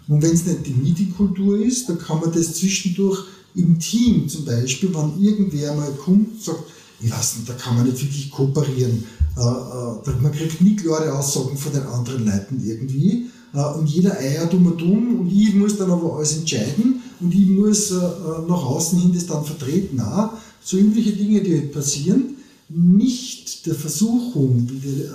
Und 0.07 0.21
wenn 0.21 0.33
es 0.33 0.45
nicht 0.45 0.65
die 0.65 0.73
Meetingkultur 0.73 1.59
ist, 1.59 1.87
dann 1.89 1.99
kann 1.99 2.19
man 2.19 2.31
das 2.31 2.55
zwischendurch 2.55 3.25
im 3.55 3.79
Team 3.79 4.27
zum 4.27 4.45
Beispiel, 4.45 4.93
wenn 4.93 5.23
irgendwer 5.23 5.75
mal 5.75 5.91
kommt 5.93 6.41
sagt, 6.43 6.63
nicht, 7.01 7.13
da 7.45 7.53
kann 7.53 7.75
man 7.75 7.85
nicht 7.85 8.01
wirklich 8.01 8.29
kooperieren. 8.31 9.03
Äh, 9.37 9.41
äh, 9.41 10.21
man 10.21 10.31
kriegt 10.31 10.61
nie 10.61 10.75
klare 10.75 11.13
Aussagen 11.13 11.57
von 11.57 11.71
den 11.71 11.83
anderen 11.83 12.25
Leuten 12.25 12.61
irgendwie. 12.65 13.27
Äh, 13.53 13.63
und 13.77 13.87
jeder 13.87 14.17
eiert 14.17 14.53
um 14.53 14.65
und 14.67 14.81
um 14.81 15.19
und 15.19 15.31
ich 15.31 15.53
muss 15.55 15.77
dann 15.77 15.91
aber 15.91 16.17
alles 16.17 16.37
entscheiden 16.37 17.01
und 17.19 17.33
ich 17.33 17.47
muss 17.47 17.91
nach 17.91 18.63
außen 18.63 18.99
hin 18.99 19.11
das 19.13 19.25
dann 19.25 19.43
vertreten. 19.43 19.99
Auch. 19.99 20.31
So 20.63 20.77
übliche 20.77 21.13
Dinge, 21.13 21.41
die 21.41 21.59
passieren, 21.61 22.35
nicht 22.69 23.65
der 23.65 23.75
Versuchung, 23.75 24.67
die 24.67 25.05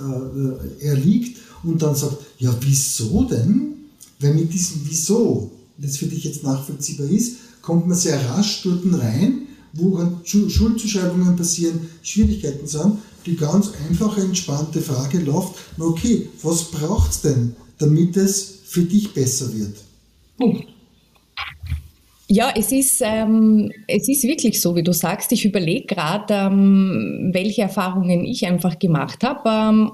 er 0.79 0.95
liegt 0.95 1.39
und 1.63 1.81
dann 1.81 1.95
sagt, 1.95 2.17
ja, 2.37 2.55
wieso 2.61 3.23
denn? 3.23 3.73
Weil 4.19 4.35
mit 4.35 4.53
diesem 4.53 4.81
Wieso, 4.85 5.51
das 5.77 5.97
für 5.97 6.05
dich 6.05 6.25
jetzt 6.25 6.43
nachvollziehbar 6.43 7.07
ist, 7.07 7.37
kommt 7.61 7.87
man 7.87 7.97
sehr 7.97 8.23
rasch 8.29 8.61
dort 8.63 8.83
rein, 9.01 9.44
wo 9.75 9.99
Schuldzuschreibungen 10.23 11.35
passieren, 11.35 11.89
Schwierigkeiten 12.01 12.67
sind. 12.67 12.97
Die 13.25 13.35
ganz 13.35 13.71
einfache, 13.87 14.21
entspannte 14.21 14.81
Frage 14.81 15.19
läuft, 15.19 15.55
na 15.77 15.85
okay, 15.85 16.29
was 16.43 16.65
braucht 16.65 17.11
es 17.11 17.21
denn, 17.21 17.55
damit 17.77 18.15
es 18.17 18.59
für 18.65 18.83
dich 18.83 19.13
besser 19.13 19.53
wird? 19.53 19.77
Punkt. 20.37 20.67
Ja, 22.27 22.51
es 22.55 22.71
ist, 22.71 23.01
ähm, 23.03 23.71
es 23.87 24.07
ist 24.09 24.23
wirklich 24.23 24.59
so, 24.59 24.75
wie 24.75 24.83
du 24.83 24.93
sagst. 24.93 25.31
Ich 25.31 25.45
überlege 25.45 25.85
gerade, 25.85 26.33
ähm, 26.33 27.29
welche 27.31 27.61
Erfahrungen 27.63 28.25
ich 28.25 28.45
einfach 28.47 28.79
gemacht 28.79 29.23
habe. 29.23 29.49
Ähm, 29.49 29.91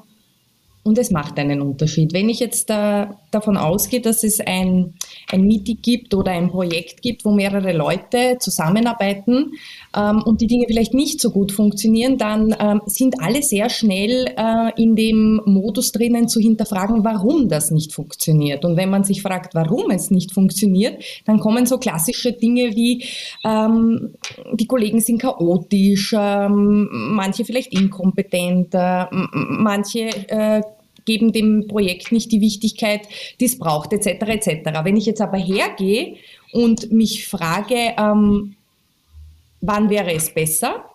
und 0.84 0.98
es 0.98 1.12
macht 1.12 1.38
einen 1.38 1.62
Unterschied. 1.62 2.12
Wenn 2.12 2.28
ich 2.28 2.40
jetzt 2.40 2.70
äh, 2.72 3.06
davon 3.30 3.56
ausgehe, 3.56 4.02
dass 4.02 4.24
es 4.24 4.40
ein, 4.40 4.96
ein 5.32 5.42
Meeting 5.46 5.78
gibt 5.82 6.16
oder 6.16 6.32
ein 6.32 6.50
Projekt 6.50 7.04
gibt, 7.04 7.24
wo 7.24 7.32
mehrere 7.32 7.72
Leute 7.72 8.38
zusammenarbeiten 8.40 9.52
ähm, 9.96 10.24
und 10.26 10.42
die 10.42 10.48
Dinge 10.48 10.66
vielleicht 10.68 10.96
nicht 10.96 11.22
so 11.22 11.30
gut 11.30 11.52
funktionieren, 11.52 12.18
dann 12.18 12.56
ähm, 12.60 12.82
sind 12.88 13.22
alle 13.22 13.44
sehr 13.44 13.70
schnell 13.70 14.26
äh, 14.36 14.82
in 14.82 14.96
dem 14.96 15.42
Modus 15.46 15.92
drinnen 15.92 16.28
zu 16.28 16.40
hinterfragen, 16.40 17.04
warum 17.04 17.48
das 17.48 17.70
nicht 17.70 17.94
funktioniert. 17.94 18.66
Und 18.66 18.76
wenn 18.76 18.90
man 18.90 19.04
sich 19.04 19.22
fragt, 19.22 19.54
warum 19.54 19.92
es 19.92 20.10
nicht 20.10 20.34
funktioniert, 20.34 21.04
dann 21.26 21.40
kommen 21.40 21.68
so 21.68 21.78
klassische 21.78 22.34
Dinge 22.34 22.76
wie 22.76 23.04
ähm, 23.46 24.16
die 24.54 24.66
Kollegen 24.66 25.00
sind 25.00 25.22
chaotisch, 25.22 26.16
ähm, 26.18 26.90
manche 26.92 27.46
vielleicht 27.46 27.72
inkompetent, 27.72 28.74
manche 29.12 30.10
äh, 30.28 30.62
geben 31.06 31.32
dem 31.32 31.68
Projekt 31.68 32.12
nicht 32.12 32.32
die 32.32 32.42
Wichtigkeit, 32.42 33.08
die 33.40 33.46
es 33.46 33.58
braucht, 33.58 33.94
etc. 33.94 34.08
etc. 34.08 34.82
Wenn 34.84 34.98
ich 34.98 35.06
jetzt 35.06 35.22
aber 35.22 35.38
hergehe 35.38 36.16
und 36.54 36.92
mich 36.92 37.28
frage, 37.28 37.94
ähm, 37.98 38.56
wann 39.62 39.90
wäre 39.90 40.14
es 40.14 40.34
besser 40.34 40.86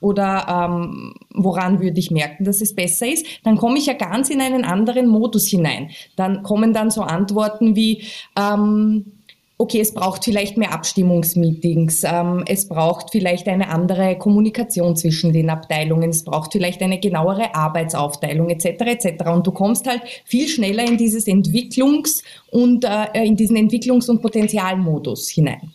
oder 0.00 0.68
ähm, 0.70 1.14
woran 1.34 1.80
würde 1.80 1.98
ich 1.98 2.10
merken, 2.10 2.44
dass 2.44 2.60
es 2.60 2.74
besser 2.74 3.08
ist, 3.08 3.26
dann 3.44 3.56
komme 3.56 3.78
ich 3.78 3.86
ja 3.86 3.94
ganz 3.94 4.30
in 4.30 4.40
einen 4.40 4.64
anderen 4.64 5.08
Modus 5.08 5.46
hinein. 5.46 5.90
Dann 6.16 6.42
kommen 6.42 6.72
dann 6.72 6.90
so 6.90 7.02
Antworten 7.02 7.74
wie, 7.74 8.04
ähm, 8.38 9.17
okay, 9.60 9.80
es 9.80 9.92
braucht 9.92 10.24
vielleicht 10.24 10.56
mehr 10.56 10.72
Abstimmungsmeetings, 10.72 12.04
ähm, 12.04 12.44
es 12.46 12.68
braucht 12.68 13.10
vielleicht 13.10 13.48
eine 13.48 13.68
andere 13.68 14.16
Kommunikation 14.16 14.94
zwischen 14.96 15.32
den 15.32 15.50
Abteilungen, 15.50 16.10
es 16.10 16.22
braucht 16.22 16.52
vielleicht 16.52 16.80
eine 16.80 17.00
genauere 17.00 17.56
Arbeitsaufteilung 17.56 18.50
etc. 18.50 18.66
etc. 18.66 19.24
Und 19.26 19.48
du 19.48 19.50
kommst 19.50 19.88
halt 19.88 20.02
viel 20.24 20.48
schneller 20.48 20.86
in 20.86 20.96
dieses 20.96 21.26
Entwicklungs- 21.26 22.22
und 22.52 22.84
äh, 22.84 23.24
in 23.24 23.34
diesen 23.34 23.56
Entwicklungs- 23.56 24.08
und 24.08 24.22
Potenzialmodus 24.22 25.28
hinein. 25.28 25.72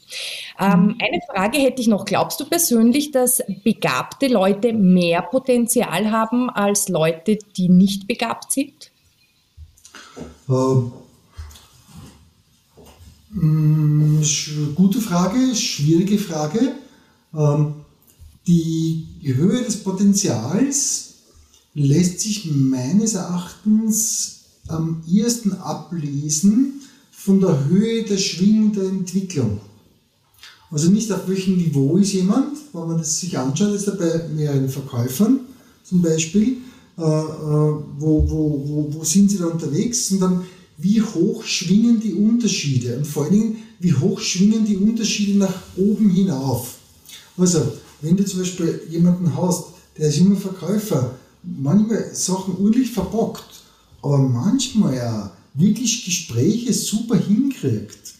Ähm, 0.59 0.69
mhm. 0.69 0.95
eine 0.99 1.19
Frage 1.29 1.57
hätte 1.57 1.81
ich 1.81 1.87
noch. 1.87 2.05
Glaubst 2.05 2.39
du 2.39 2.45
persönlich, 2.45 3.11
dass 3.11 3.43
begabte 3.65 4.27
Leute 4.27 4.71
mehr 4.71 5.21
Potenzial 5.23 6.09
haben 6.09 6.49
als 6.49 6.87
Leute, 6.87 7.37
die 7.57 7.67
nicht 7.67 8.07
begabt 8.07 8.53
sind? 8.53 8.91
Ähm 10.49 10.93
Mm, 10.93 11.02
gute 13.35 15.01
Frage, 15.01 15.55
schwierige 15.55 16.17
Frage. 16.17 16.73
Ähm, 17.33 17.73
die 18.47 19.05
Höhe 19.23 19.63
des 19.63 19.77
Potenzials 19.77 21.13
lässt 21.73 22.19
sich 22.19 22.51
meines 22.51 23.15
Erachtens 23.15 24.41
am 24.67 25.01
ehesten 25.09 25.53
ablesen 25.53 26.81
von 27.11 27.39
der 27.39 27.65
Höhe 27.65 28.03
der 28.03 28.17
Schwingung 28.17 28.73
der 28.73 28.83
Entwicklung. 28.83 29.59
Also 30.69 30.89
nicht 30.89 31.11
auf 31.11 31.27
welchem 31.27 31.57
Niveau 31.57 31.97
ist 31.97 32.13
jemand, 32.13 32.57
wenn 32.73 32.87
man 32.87 32.97
das 32.97 33.19
sich 33.19 33.37
anschaut, 33.37 33.75
ist 33.75 33.85
bei 33.97 34.27
mehreren 34.35 34.69
Verkäufern 34.69 35.41
zum 35.83 36.01
Beispiel, 36.01 36.57
äh, 36.97 37.01
äh, 37.01 37.03
wo, 37.03 37.83
wo, 37.99 38.63
wo, 38.67 38.87
wo 38.91 39.03
sind 39.03 39.29
sie 39.29 39.37
da 39.37 39.45
unterwegs, 39.45 40.07
sondern 40.09 40.43
wie 40.77 41.01
hoch 41.01 41.43
schwingen 41.43 41.99
die 41.99 42.13
Unterschiede 42.13 42.97
und 42.97 43.05
vor 43.05 43.25
allen 43.25 43.33
Dingen, 43.33 43.57
wie 43.79 43.93
hoch 43.93 44.19
schwingen 44.19 44.65
die 44.65 44.77
Unterschiede 44.77 45.37
nach 45.37 45.61
oben 45.77 46.09
hinauf. 46.09 46.75
Also, 47.37 47.73
wenn 48.01 48.17
du 48.17 48.25
zum 48.25 48.39
Beispiel 48.39 48.81
jemanden 48.89 49.35
hast, 49.35 49.65
der 49.97 50.07
als 50.07 50.17
junger 50.17 50.37
Verkäufer 50.37 51.15
manchmal 51.43 52.13
Sachen 52.13 52.55
ordentlich 52.57 52.91
verbockt, 52.91 53.63
aber 54.01 54.17
manchmal 54.17 54.95
ja 54.95 55.31
wirklich 55.53 56.05
Gespräche 56.05 56.73
super 56.73 57.17
hinkriegt 57.17 58.13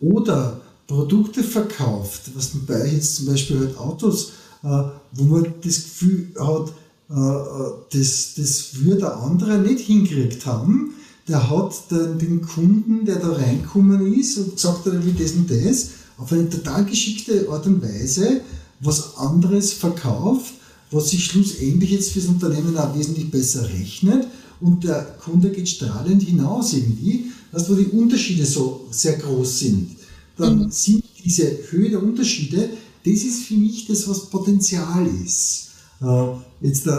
oder 0.00 0.60
Produkte 0.86 1.42
verkauft, 1.42 2.30
was 2.34 2.50
bei 2.66 2.82
euch 2.82 2.92
jetzt 2.92 3.16
zum 3.16 3.26
Beispiel 3.26 3.58
halt 3.58 3.78
Autos, 3.78 4.32
äh, 4.62 4.82
wo 5.12 5.24
man 5.24 5.54
das 5.62 5.84
Gefühl 5.84 6.28
hat, 6.38 6.72
äh, 7.10 7.14
äh, 7.14 7.72
das, 7.92 8.34
das 8.36 8.84
würde 8.84 9.00
der 9.00 9.16
andere 9.16 9.58
nicht 9.58 9.80
hinkriegt 9.80 10.44
haben, 10.46 10.94
der 11.28 11.50
hat 11.50 11.90
den, 11.90 12.18
den 12.18 12.42
Kunden, 12.42 13.04
der 13.04 13.16
da 13.16 13.32
reinkommen 13.32 14.14
ist 14.14 14.38
und 14.38 14.54
gesagt 14.54 14.86
hat, 14.86 15.06
wie 15.06 15.12
das 15.12 15.32
und 15.32 15.50
das, 15.50 15.88
auf 16.18 16.32
eine 16.32 16.48
total 16.48 16.84
geschickte 16.84 17.48
Art 17.50 17.66
und 17.66 17.82
Weise 17.82 18.40
was 18.80 19.16
anderes 19.16 19.72
verkauft, 19.72 20.54
was 20.90 21.10
sich 21.10 21.24
schlussendlich 21.24 21.90
jetzt 21.90 22.12
fürs 22.12 22.26
Unternehmen 22.26 22.76
auch 22.76 22.96
wesentlich 22.96 23.30
besser 23.30 23.68
rechnet 23.68 24.26
und 24.60 24.84
der 24.84 25.16
Kunde 25.20 25.50
geht 25.50 25.68
strahlend 25.68 26.22
hinaus 26.22 26.72
irgendwie, 26.72 27.32
weißt, 27.52 27.70
wo 27.70 27.74
die 27.74 27.86
Unterschiede 27.86 28.46
so 28.46 28.86
sehr 28.90 29.14
groß 29.14 29.58
sind. 29.58 29.96
Dann 30.36 30.64
mhm. 30.64 30.70
sind 30.70 31.04
diese 31.24 31.58
Höhe 31.70 31.90
der 31.90 32.02
Unterschiede, 32.02 32.70
das 33.04 33.22
ist 33.22 33.44
für 33.44 33.54
mich 33.54 33.86
das, 33.86 34.08
was 34.08 34.30
Potenzial 34.30 35.06
ist. 35.24 35.68
Äh, 36.00 36.66
jetzt 36.66 36.86
äh, 36.86 36.92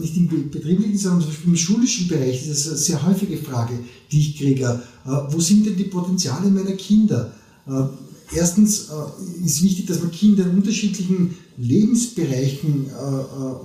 nicht 0.00 0.16
im 0.16 0.28
betrieblichen, 0.28 0.96
sondern 0.96 1.20
zum 1.20 1.30
Beispiel 1.30 1.50
im 1.50 1.56
schulischen 1.56 2.08
Bereich, 2.08 2.48
das 2.48 2.58
ist 2.58 2.68
eine 2.68 2.76
sehr 2.76 3.06
häufige 3.06 3.36
Frage, 3.36 3.78
die 4.10 4.20
ich 4.20 4.38
kriege. 4.38 4.82
Äh, 5.04 5.10
wo 5.30 5.40
sind 5.40 5.66
denn 5.66 5.76
die 5.76 5.84
Potenziale 5.84 6.50
meiner 6.50 6.72
Kinder? 6.72 7.32
Erstens 8.34 8.88
ist 9.44 9.62
wichtig, 9.62 9.84
dass 9.84 10.00
man 10.00 10.10
Kinder 10.10 10.44
in 10.44 10.56
unterschiedlichen 10.56 11.34
Lebensbereichen 11.58 12.86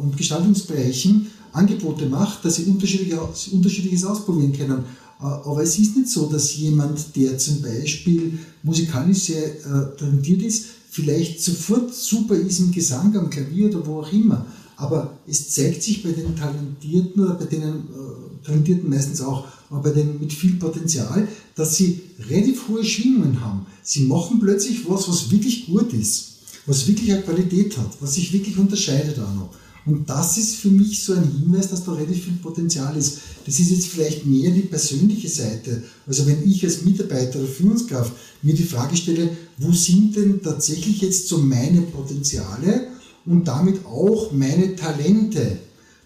und 0.02 0.18
Gestaltungsbereichen 0.18 1.28
Angebote 1.54 2.08
macht, 2.08 2.44
dass 2.44 2.56
sie 2.56 2.66
unterschiedliches 2.66 4.04
ausprobieren 4.04 4.52
können. 4.52 4.84
Aber 5.20 5.64
es 5.64 5.80
ist 5.80 5.96
nicht 5.96 6.10
so, 6.10 6.26
dass 6.26 6.58
jemand, 6.58 7.16
der 7.16 7.38
zum 7.38 7.62
Beispiel 7.62 8.38
musikalisch 8.62 9.20
sehr 9.20 9.96
talentiert 9.96 10.42
ist, 10.42 10.66
vielleicht 10.90 11.42
sofort 11.42 11.96
super 11.96 12.36
ist 12.36 12.60
im 12.60 12.74
Gesang, 12.74 13.16
am 13.16 13.30
Klavier 13.30 13.70
oder 13.70 13.88
wo 13.88 14.02
auch 14.02 14.12
immer. 14.12 14.46
Aber 14.76 15.18
es 15.28 15.52
zeigt 15.52 15.84
sich 15.84 16.04
bei 16.04 16.12
den 16.12 16.36
Talentierten 16.36 17.24
oder 17.24 17.36
bei 17.36 17.46
denen 17.46 17.88
äh, 17.90 18.46
Talentierten 18.46 18.90
meistens 18.90 19.22
auch, 19.22 19.46
aber 19.70 19.84
bei 19.84 19.90
denen 19.92 20.20
mit 20.20 20.34
viel 20.34 20.56
Potenzial, 20.56 21.28
dass 21.56 21.78
sie 21.78 22.02
relativ 22.30 22.68
hohe 22.68 22.84
Schwingungen 22.84 23.42
haben. 23.42 23.66
Sie 23.84 24.04
machen 24.04 24.40
plötzlich 24.40 24.88
was, 24.90 25.08
was 25.08 25.32
wirklich 25.32 25.68
gut 25.68 25.94
ist, 25.94 26.34
was 26.66 26.88
wirklich 26.88 27.12
eine 27.12 27.22
Qualität 27.22 27.78
hat, 27.78 27.98
was 28.00 28.16
sich 28.16 28.34
wirklich 28.34 28.58
unterscheidet 28.58 29.20
auch 29.20 29.34
noch. 29.34 29.50
Und 29.86 30.10
das 30.10 30.38
ist 30.38 30.56
für 30.56 30.70
mich 30.70 31.04
so 31.04 31.14
ein 31.14 31.30
Hinweis, 31.30 31.70
dass 31.70 31.84
da 31.84 31.92
relativ 31.92 32.24
viel 32.24 32.38
Potenzial 32.42 32.96
ist. 32.96 33.18
Das 33.46 33.60
ist 33.60 33.70
jetzt 33.70 33.88
vielleicht 33.88 34.26
mehr 34.26 34.50
die 34.52 34.62
persönliche 34.62 35.28
Seite. 35.28 35.84
Also 36.08 36.26
wenn 36.26 36.50
ich 36.50 36.64
als 36.64 36.84
Mitarbeiter 36.84 37.40
oder 37.40 37.50
Führungskraft 37.50 38.14
mir 38.42 38.54
die 38.54 38.64
Frage 38.64 38.96
stelle, 38.96 39.36
wo 39.58 39.74
sind 39.74 40.16
denn 40.16 40.42
tatsächlich 40.42 41.02
jetzt 41.02 41.28
so 41.28 41.38
meine 41.38 41.82
Potenziale 41.82 42.88
und 43.26 43.48
damit 43.48 43.86
auch 43.86 44.32
meine 44.32 44.76
Talente, 44.76 45.60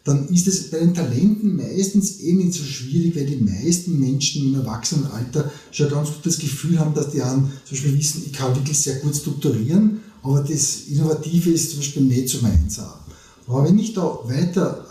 dann 0.03 0.29
ist 0.29 0.47
es 0.47 0.69
bei 0.69 0.79
den 0.79 0.93
Talenten 0.93 1.57
meistens 1.57 2.21
eh 2.21 2.31
nicht 2.31 2.53
so 2.53 2.63
schwierig, 2.63 3.15
weil 3.15 3.25
die 3.25 3.43
meisten 3.43 3.99
Menschen 3.99 4.47
im 4.47 4.55
Erwachsenenalter 4.55 5.51
schon 5.71 5.89
ganz 5.89 6.09
gut 6.09 6.25
das 6.25 6.39
Gefühl 6.39 6.79
haben, 6.79 6.93
dass 6.93 7.11
die 7.11 7.21
an, 7.21 7.51
zum 7.65 7.77
Beispiel 7.77 7.97
wissen, 7.97 8.23
ich 8.25 8.31
kann 8.31 8.55
wirklich 8.55 8.77
sehr 8.77 8.99
gut 8.99 9.15
strukturieren, 9.15 9.99
aber 10.23 10.41
das 10.41 10.83
Innovative 10.89 11.51
ist 11.51 11.71
zum 11.71 11.79
Beispiel 11.79 12.03
nicht 12.03 12.29
so 12.29 12.41
meins. 12.41 12.79
Aber 13.47 13.65
wenn 13.65 13.77
ich 13.79 13.93
da 13.93 14.19
weiter 14.23 14.85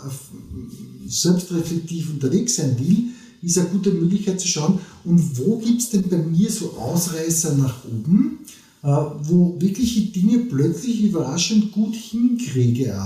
selbstreflektiv 1.07 2.11
unterwegs 2.11 2.57
sein 2.57 2.77
will, 2.77 3.05
ist 3.41 3.57
eine 3.57 3.69
gute 3.69 3.91
Möglichkeit 3.91 4.39
zu 4.39 4.47
schauen, 4.47 4.79
und 5.03 5.37
wo 5.37 5.57
gibt 5.57 5.81
es 5.81 5.89
denn 5.89 6.09
bei 6.09 6.17
mir 6.17 6.51
so 6.51 6.73
Ausreißer 6.73 7.55
nach 7.55 7.85
oben, 7.85 8.39
wo 8.81 9.55
wirklich 9.59 9.97
ich 9.97 10.11
Dinge 10.11 10.39
plötzlich 10.39 11.03
überraschend 11.03 11.71
gut 11.71 11.95
hinkriege. 11.95 12.97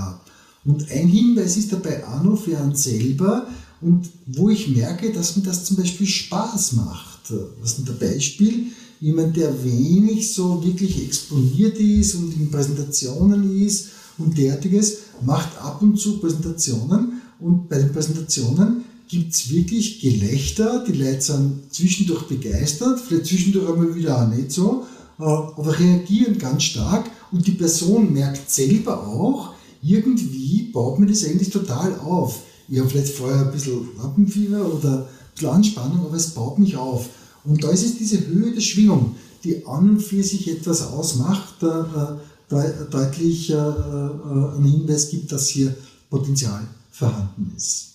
Und 0.64 0.90
ein 0.90 1.08
Hinweis 1.08 1.56
ist 1.56 1.72
dabei 1.72 2.06
einen 2.06 2.74
selber 2.76 3.46
und 3.80 4.08
wo 4.26 4.48
ich 4.48 4.68
merke, 4.68 5.12
dass 5.12 5.36
mir 5.36 5.42
das 5.42 5.64
zum 5.64 5.76
Beispiel 5.76 6.06
Spaß 6.06 6.74
macht. 6.74 7.32
Was 7.60 7.78
ist 7.78 7.88
ein 7.88 7.98
Beispiel? 7.98 8.66
Jemand, 9.00 9.36
der 9.36 9.64
wenig 9.64 10.32
so 10.32 10.64
wirklich 10.64 11.04
exponiert 11.04 11.76
ist 11.78 12.14
und 12.14 12.32
in 12.36 12.50
Präsentationen 12.50 13.60
ist 13.66 13.88
und 14.18 14.38
derartiges, 14.38 14.98
macht 15.24 15.58
ab 15.58 15.82
und 15.82 15.98
zu 15.98 16.18
Präsentationen 16.18 17.20
und 17.40 17.68
bei 17.68 17.78
den 17.78 17.92
Präsentationen 17.92 18.84
gibt 19.08 19.34
es 19.34 19.50
wirklich 19.50 20.00
Gelächter, 20.00 20.84
die 20.86 20.92
Leute 20.92 21.20
sind 21.20 21.72
zwischendurch 21.72 22.22
begeistert, 22.28 23.00
vielleicht 23.00 23.26
zwischendurch 23.26 23.68
einmal 23.68 23.94
wieder 23.94 24.22
auch 24.22 24.28
nicht 24.28 24.52
so, 24.52 24.86
äh, 24.86 24.91
aber 25.22 25.78
reagieren 25.78 26.38
ganz 26.38 26.64
stark 26.64 27.10
und 27.30 27.46
die 27.46 27.52
Person 27.52 28.12
merkt 28.12 28.50
selber 28.50 29.06
auch, 29.06 29.54
irgendwie 29.82 30.70
baut 30.72 30.98
mir 30.98 31.06
das 31.06 31.24
eigentlich 31.24 31.50
total 31.50 31.98
auf. 32.00 32.40
Ich 32.68 32.78
habe 32.78 32.88
vielleicht 32.88 33.14
vorher 33.14 33.42
ein 33.42 33.52
bisschen 33.52 33.88
Lampenfieber 33.96 34.64
oder 34.64 34.98
ein 34.98 35.04
bisschen 35.34 35.50
Anspannung, 35.50 36.06
aber 36.06 36.16
es 36.16 36.28
baut 36.30 36.58
mich 36.58 36.76
auf. 36.76 37.08
Und 37.44 37.62
da 37.62 37.70
ist 37.70 37.84
es 37.84 37.98
diese 37.98 38.26
Höhe 38.26 38.52
der 38.52 38.60
Schwingung, 38.60 39.16
die 39.42 39.66
an 39.66 39.90
und 39.90 40.00
für 40.00 40.22
sich 40.22 40.48
etwas 40.48 40.86
ausmacht, 40.86 41.62
äh, 41.62 42.64
deutlich 42.90 43.50
äh, 43.50 43.56
einen 43.56 44.64
Hinweis 44.64 45.08
gibt, 45.08 45.32
dass 45.32 45.48
hier 45.48 45.74
Potenzial 46.10 46.66
vorhanden 46.90 47.52
ist. 47.56 47.91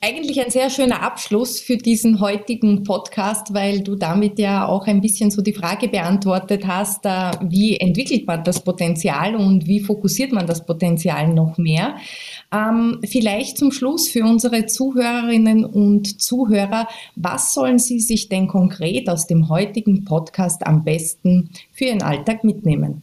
Eigentlich 0.00 0.40
ein 0.40 0.50
sehr 0.50 0.70
schöner 0.70 1.02
Abschluss 1.02 1.60
für 1.60 1.76
diesen 1.76 2.20
heutigen 2.20 2.84
Podcast, 2.84 3.54
weil 3.54 3.80
du 3.80 3.96
damit 3.96 4.38
ja 4.38 4.66
auch 4.66 4.86
ein 4.86 5.00
bisschen 5.00 5.30
so 5.30 5.42
die 5.42 5.52
Frage 5.52 5.88
beantwortet 5.88 6.66
hast, 6.66 7.04
äh, 7.06 7.32
wie 7.42 7.76
entwickelt 7.76 8.26
man 8.26 8.44
das 8.44 8.62
Potenzial 8.62 9.36
und 9.36 9.66
wie 9.66 9.80
fokussiert 9.80 10.32
man 10.32 10.46
das 10.46 10.64
Potenzial 10.64 11.28
noch 11.28 11.58
mehr. 11.58 11.96
Ähm, 12.52 13.00
vielleicht 13.04 13.58
zum 13.58 13.72
Schluss 13.72 14.08
für 14.08 14.24
unsere 14.24 14.66
Zuhörerinnen 14.66 15.64
und 15.64 16.20
Zuhörer, 16.20 16.88
was 17.14 17.54
sollen 17.54 17.78
sie 17.78 18.00
sich 18.00 18.28
denn 18.28 18.48
konkret 18.48 19.08
aus 19.08 19.26
dem 19.26 19.48
heutigen 19.48 20.04
Podcast 20.04 20.66
am 20.66 20.84
besten 20.84 21.50
für 21.72 21.86
ihren 21.86 22.02
Alltag 22.02 22.44
mitnehmen? 22.44 23.02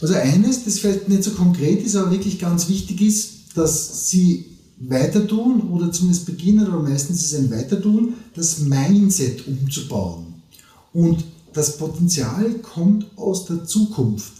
Also 0.00 0.14
eines, 0.14 0.64
das 0.64 0.78
vielleicht 0.78 1.08
nicht 1.08 1.24
so 1.24 1.32
konkret 1.32 1.82
ist, 1.84 1.96
aber 1.96 2.10
wirklich 2.10 2.38
ganz 2.38 2.68
wichtig 2.68 3.00
ist, 3.02 3.30
dass 3.54 4.08
sie 4.10 4.46
weiter 4.78 5.26
tun 5.26 5.70
oder 5.70 5.92
zumindest 5.92 6.26
beginnen, 6.26 6.66
oder 6.66 6.80
meistens 6.80 7.22
ist 7.22 7.34
ein 7.34 7.50
Weitertun, 7.50 8.14
das 8.34 8.60
Mindset 8.60 9.46
umzubauen. 9.46 10.34
Und 10.92 11.24
das 11.52 11.76
Potenzial 11.76 12.54
kommt 12.62 13.06
aus 13.16 13.44
der 13.44 13.64
Zukunft. 13.64 14.32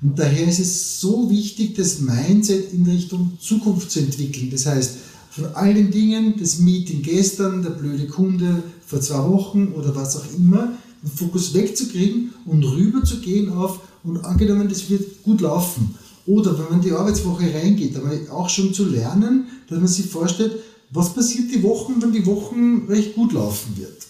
Und 0.00 0.18
daher 0.18 0.48
ist 0.48 0.60
es 0.60 1.00
so 1.00 1.30
wichtig, 1.30 1.74
das 1.74 2.00
Mindset 2.00 2.72
in 2.72 2.84
Richtung 2.86 3.38
Zukunft 3.40 3.90
zu 3.90 4.00
entwickeln. 4.00 4.50
Das 4.50 4.66
heißt, 4.66 4.96
von 5.30 5.46
all 5.54 5.74
den 5.74 5.90
Dingen, 5.90 6.34
das 6.38 6.58
Meeting 6.58 7.02
gestern, 7.02 7.62
der 7.62 7.70
blöde 7.70 8.06
Kunde 8.06 8.62
vor 8.86 9.00
zwei 9.00 9.28
Wochen 9.28 9.68
oder 9.68 9.94
was 9.94 10.16
auch 10.16 10.24
immer, 10.36 10.72
den 11.02 11.10
Fokus 11.10 11.54
wegzukriegen 11.54 12.32
und 12.46 12.64
rüberzugehen 12.64 13.52
auf, 13.52 13.80
und 14.04 14.24
angenommen, 14.24 14.68
das 14.68 14.88
wird 14.88 15.22
gut 15.22 15.40
laufen. 15.40 15.94
Oder 16.26 16.58
wenn 16.58 16.70
man 16.70 16.80
die 16.80 16.92
Arbeitswoche 16.92 17.52
reingeht, 17.52 17.96
aber 17.96 18.12
auch 18.30 18.48
schon 18.48 18.72
zu 18.74 18.84
lernen, 18.84 19.46
dass 19.68 19.78
man 19.78 19.88
sich 19.88 20.06
vorstellt, 20.06 20.52
was 20.90 21.12
passiert 21.14 21.50
die 21.52 21.62
Wochen, 21.62 22.00
wenn 22.00 22.12
die 22.12 22.26
Wochen 22.26 22.86
recht 22.88 23.14
gut 23.14 23.32
laufen 23.32 23.76
wird. 23.76 24.06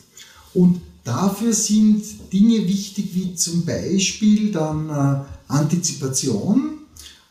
Und 0.55 0.81
dafür 1.05 1.53
sind 1.53 2.03
Dinge 2.33 2.67
wichtig 2.67 3.11
wie 3.15 3.35
zum 3.35 3.65
Beispiel 3.65 4.53
dann 4.53 4.89
äh, 4.89 5.53
Antizipation. 5.53 6.79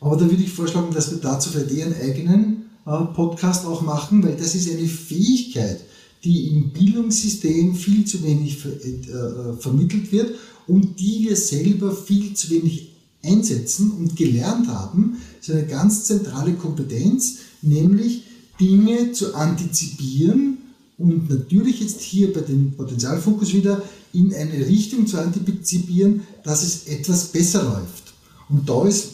Aber 0.00 0.16
da 0.16 0.22
würde 0.22 0.42
ich 0.42 0.52
vorschlagen, 0.52 0.92
dass 0.92 1.10
wir 1.10 1.18
dazu 1.18 1.50
vielleicht 1.50 1.72
eher 1.72 1.86
einen 1.86 2.00
eigenen 2.00 2.70
äh, 2.86 3.04
Podcast 3.14 3.66
auch 3.66 3.82
machen, 3.82 4.22
weil 4.22 4.36
das 4.36 4.54
ist 4.54 4.70
eine 4.70 4.86
Fähigkeit, 4.88 5.80
die 6.24 6.48
im 6.48 6.70
Bildungssystem 6.70 7.74
viel 7.74 8.04
zu 8.04 8.22
wenig 8.22 8.58
ver 8.58 8.70
äh, 8.70 9.56
vermittelt 9.58 10.10
wird 10.12 10.34
und 10.66 11.00
die 11.00 11.26
wir 11.28 11.36
selber 11.36 11.94
viel 11.94 12.34
zu 12.34 12.50
wenig 12.50 12.92
einsetzen 13.22 13.92
und 13.92 14.16
gelernt 14.16 14.68
haben, 14.68 15.18
ist 15.40 15.50
eine 15.50 15.66
ganz 15.66 16.04
zentrale 16.04 16.54
Kompetenz, 16.54 17.38
nämlich 17.62 18.22
Dinge 18.60 19.12
zu 19.12 19.34
antizipieren 19.34 20.58
und 20.98 21.30
natürlich 21.30 21.80
jetzt 21.80 22.00
hier 22.00 22.32
bei 22.32 22.40
dem 22.40 22.72
Potenzialfokus 22.72 23.54
wieder 23.54 23.82
in 24.12 24.34
eine 24.34 24.66
Richtung 24.66 25.06
zu 25.06 25.18
antizipieren, 25.18 26.22
dass 26.42 26.62
es 26.62 26.86
etwas 26.86 27.26
besser 27.26 27.62
läuft. 27.62 28.14
Und 28.48 28.68
da 28.68 28.86
ist 28.86 29.10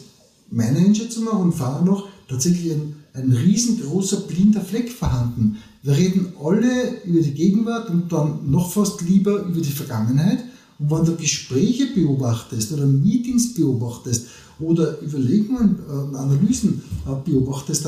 meiner 0.49 0.79
Einschätzung 0.79 1.25
nach 1.25 1.39
und 1.39 1.53
Fahrer 1.53 1.83
noch 1.83 2.07
tatsächlich 2.27 2.71
ein, 2.71 2.95
ein 3.15 3.31
riesengroßer 3.31 4.21
blinder 4.21 4.61
Fleck 4.61 4.91
vorhanden. 4.91 5.57
Wir 5.83 5.95
reden 5.95 6.33
alle 6.43 7.01
über 7.05 7.21
die 7.21 7.33
Gegenwart 7.33 7.89
und 7.89 8.11
dann 8.11 8.49
noch 8.49 8.71
fast 8.71 9.01
lieber 9.01 9.43
über 9.43 9.61
die 9.61 9.71
Vergangenheit 9.71 10.43
und 10.77 10.91
wenn 10.91 11.05
du 11.05 11.15
Gespräche 11.15 11.87
beobachtest 11.93 12.73
oder 12.73 12.85
Meetings 12.85 13.53
beobachtest 13.53 14.25
oder 14.59 15.01
Überlegungen 15.01 15.79
und 15.85 16.15
Analysen 16.15 16.81
äh, 17.05 17.29
beobachtest, 17.29 17.85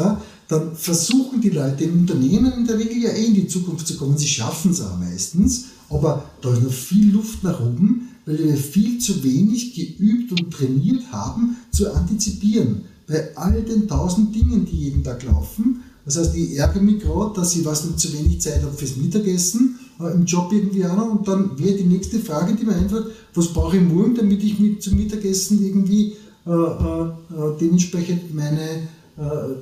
dann 0.48 0.76
versuchen 0.76 1.42
die 1.42 1.50
Leute 1.50 1.86
im 1.86 2.00
Unternehmen 2.00 2.54
in 2.54 2.68
der 2.68 2.78
Regel 2.78 3.04
ja 3.04 3.10
eh 3.10 3.26
in 3.26 3.34
die 3.34 3.48
Zukunft 3.48 3.88
zu 3.88 3.98
kommen. 3.98 4.18
Sie 4.18 4.28
schaffen 4.28 4.72
es 4.72 4.82
auch 4.82 4.98
meistens, 4.98 5.66
aber 5.90 6.24
da 6.42 6.54
ist 6.54 6.64
noch 6.64 6.72
viel 6.72 7.12
Luft 7.12 7.44
nach 7.44 7.60
oben, 7.60 8.10
weil 8.26 8.40
wir 8.40 8.56
viel 8.56 9.00
zu 9.00 9.24
wenig 9.24 9.74
geübt 9.74 10.32
und 10.32 10.52
trainiert 10.52 11.12
haben, 11.12 11.58
zu 11.72 11.94
antizipieren. 11.94 12.84
Bei 13.08 13.36
all 13.36 13.62
den 13.62 13.88
tausend 13.88 14.36
Dingen, 14.36 14.66
die 14.66 14.76
jeden 14.76 15.04
Tag 15.04 15.24
laufen. 15.24 15.84
Das 16.06 16.18
heißt, 16.18 16.36
ich 16.36 16.58
ärgere 16.58 16.82
mich 16.82 17.02
gerade, 17.02 17.34
dass 17.36 17.56
ich 17.56 17.66
was 17.66 17.96
zu 17.96 18.14
wenig 18.14 18.42
Zeit 18.42 18.64
habe 18.64 18.74
fürs 18.74 18.98
Mittagessen 18.98 19.80
äh, 20.00 20.14
im 20.14 20.26
Job 20.26 20.52
irgendwie 20.52 20.86
auch 20.86 20.96
noch. 20.96 21.12
Und 21.12 21.28
dann 21.28 21.58
wäre 21.58 21.78
die 21.78 21.84
nächste 21.84 22.20
Frage, 22.20 22.54
die 22.54 22.66
mir 22.66 22.76
einfällt, 22.76 23.08
was 23.34 23.48
brauche 23.48 23.78
ich 23.78 23.84
morgen, 23.84 24.16
damit 24.16 24.44
ich 24.44 24.60
mit 24.60 24.82
zum 24.82 24.98
Mittagessen 24.98 25.66
irgendwie 25.66 26.14
äh, 26.46 26.52
äh, 26.52 27.04
äh 27.04 27.58
dementsprechend 27.60 28.34
meine, 28.34 28.88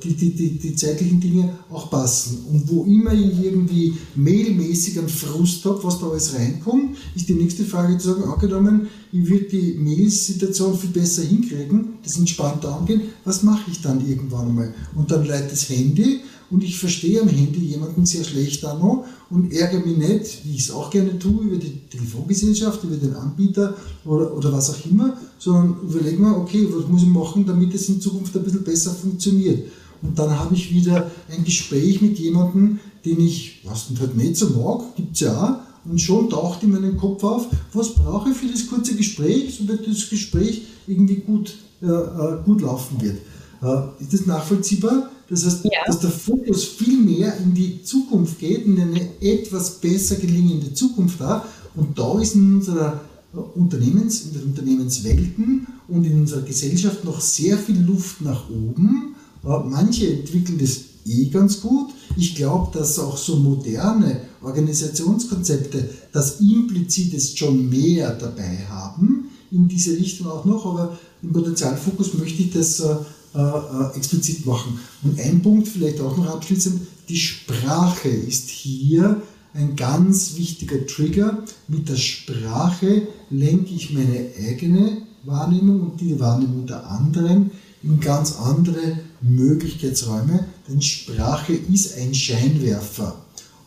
die, 0.02 0.12
die, 0.14 0.34
die, 0.34 0.58
die 0.58 0.76
zeitlichen 0.76 1.18
Dinge 1.18 1.50
auch 1.70 1.88
passen. 1.88 2.44
Und 2.50 2.68
wo 2.70 2.84
immer 2.84 3.14
ich 3.14 3.42
irgendwie 3.42 3.94
mailmäßig 4.14 4.98
einen 4.98 5.08
Frust 5.08 5.64
habe, 5.64 5.82
was 5.82 5.98
da 5.98 6.08
alles 6.08 6.34
reinkommt, 6.34 6.96
ist 7.14 7.28
die 7.28 7.34
nächste 7.34 7.64
Frage 7.64 7.96
zu 7.96 8.08
sagen, 8.08 8.24
angenommen, 8.24 8.88
ich 9.12 9.26
würde 9.26 9.46
die 9.46 9.74
Mail-Situation 9.78 10.76
viel 10.76 10.90
besser 10.90 11.22
hinkriegen, 11.22 11.94
das 12.02 12.18
entspannter 12.18 12.76
angehen, 12.76 13.02
was 13.24 13.42
mache 13.42 13.70
ich 13.70 13.80
dann 13.80 14.06
irgendwann 14.06 14.48
einmal? 14.48 14.74
Und 14.94 15.10
dann 15.10 15.24
leitet 15.24 15.52
das 15.52 15.70
Handy 15.70 16.20
und 16.50 16.62
ich 16.62 16.78
verstehe 16.78 17.22
am 17.22 17.28
Handy 17.28 17.60
jemanden 17.60 18.04
sehr 18.04 18.24
schlecht 18.24 18.64
auch 18.64 18.78
noch 18.78 19.06
und 19.30 19.52
ärgere 19.52 19.80
mich 19.80 19.96
nicht, 19.96 20.44
wie 20.44 20.54
ich 20.54 20.60
es 20.60 20.70
auch 20.70 20.90
gerne 20.90 21.18
tue, 21.18 21.44
über 21.44 21.56
die 21.56 21.80
Telefongesellschaft, 21.90 22.84
über 22.84 22.96
den 22.96 23.14
Anbieter 23.14 23.74
oder, 24.04 24.36
oder 24.36 24.52
was 24.52 24.70
auch 24.70 24.84
immer, 24.84 25.16
sondern 25.38 25.76
überlege 25.82 26.20
mir, 26.20 26.36
okay, 26.36 26.66
was 26.70 26.88
muss 26.88 27.02
ich 27.02 27.08
machen, 27.08 27.46
damit 27.46 27.74
es 27.74 27.88
in 27.88 28.00
Zukunft 28.00 28.36
ein 28.36 28.42
bisschen 28.42 28.64
besser 28.64 28.92
funktioniert. 28.92 29.70
Und 30.02 30.18
dann 30.18 30.38
habe 30.38 30.54
ich 30.54 30.72
wieder 30.72 31.10
ein 31.30 31.44
Gespräch 31.44 32.00
mit 32.00 32.18
jemandem, 32.18 32.78
den 33.04 33.20
ich, 33.20 33.62
was 33.64 33.86
halt 33.98 34.16
nicht 34.16 34.36
so 34.36 34.50
mag, 34.50 34.94
gibt 34.96 35.14
es 35.14 35.20
ja 35.20 35.42
auch, 35.42 35.90
und 35.90 36.00
schon 36.00 36.28
taucht 36.28 36.62
in 36.62 36.72
meinem 36.72 36.96
Kopf 36.96 37.22
auf, 37.22 37.46
was 37.72 37.94
brauche 37.94 38.30
ich 38.30 38.36
für 38.36 38.48
das 38.48 38.66
kurze 38.66 38.96
Gespräch, 38.96 39.58
damit 39.58 39.86
das 39.86 40.10
Gespräch 40.10 40.62
irgendwie 40.86 41.16
gut, 41.16 41.54
äh, 41.80 41.86
äh 41.86 42.38
gut 42.44 42.60
laufen 42.60 43.00
wird. 43.00 43.18
Äh, 43.62 44.02
ist 44.02 44.12
das 44.12 44.26
nachvollziehbar? 44.26 45.10
Das 45.28 45.44
heißt, 45.44 45.64
ja. 45.64 45.70
dass 45.86 46.00
der 46.00 46.10
Fokus 46.10 46.64
viel 46.64 46.98
mehr 46.98 47.36
in 47.38 47.54
die 47.54 47.82
Zukunft 47.82 48.38
geht, 48.38 48.64
in 48.66 48.80
eine 48.80 49.20
etwas 49.20 49.80
besser 49.80 50.16
gelingende 50.16 50.72
Zukunft 50.72 51.20
da. 51.20 51.44
Und 51.74 51.98
da 51.98 52.20
ist 52.20 52.34
in 52.34 52.56
unserer 52.56 53.00
Unternehmens, 53.40 54.22
in 54.26 54.32
den 54.34 54.42
Unternehmenswelten 54.44 55.66
und 55.88 56.04
in 56.04 56.20
unserer 56.20 56.42
Gesellschaft 56.42 57.04
noch 57.04 57.20
sehr 57.20 57.58
viel 57.58 57.80
Luft 57.80 58.20
nach 58.20 58.48
oben. 58.48 59.14
Äh, 59.44 59.48
manche 59.68 60.12
entwickeln 60.12 60.58
das 60.58 60.80
eh 61.06 61.26
ganz 61.26 61.60
gut. 61.60 61.90
Ich 62.16 62.34
glaube, 62.34 62.76
dass 62.76 62.98
auch 62.98 63.16
so 63.16 63.36
moderne 63.36 64.20
Organisationskonzepte 64.42 65.88
das 66.12 66.40
implizit 66.40 67.12
jetzt 67.12 67.38
schon 67.38 67.68
mehr 67.68 68.12
dabei 68.14 68.66
haben, 68.68 69.30
in 69.50 69.68
diese 69.68 69.96
Richtung 69.96 70.26
auch 70.26 70.44
noch, 70.44 70.66
aber 70.66 70.98
im 71.22 71.32
Potenzialfokus 71.32 72.14
möchte 72.14 72.42
ich 72.42 72.52
das 72.52 72.80
äh, 72.80 72.96
äh, 73.34 73.96
explizit 73.96 74.46
machen. 74.46 74.78
Und 75.02 75.20
ein 75.20 75.42
Punkt 75.42 75.68
vielleicht 75.68 76.00
auch 76.00 76.16
noch 76.16 76.26
abschließend, 76.26 76.80
die 77.08 77.16
Sprache 77.16 78.08
ist 78.08 78.48
hier 78.48 79.22
ein 79.56 79.76
ganz 79.76 80.36
wichtiger 80.36 80.86
Trigger. 80.86 81.42
Mit 81.68 81.88
der 81.88 81.96
Sprache 81.96 83.08
lenke 83.30 83.74
ich 83.74 83.92
meine 83.92 84.30
eigene 84.38 84.98
Wahrnehmung 85.24 85.80
und 85.80 86.00
die 86.00 86.18
Wahrnehmung 86.20 86.66
der 86.66 86.86
anderen 86.86 87.50
in 87.82 88.00
ganz 88.00 88.36
andere 88.36 88.98
Möglichkeitsräume, 89.20 90.46
denn 90.68 90.82
Sprache 90.82 91.52
ist 91.54 91.96
ein 91.98 92.14
Scheinwerfer. 92.14 93.16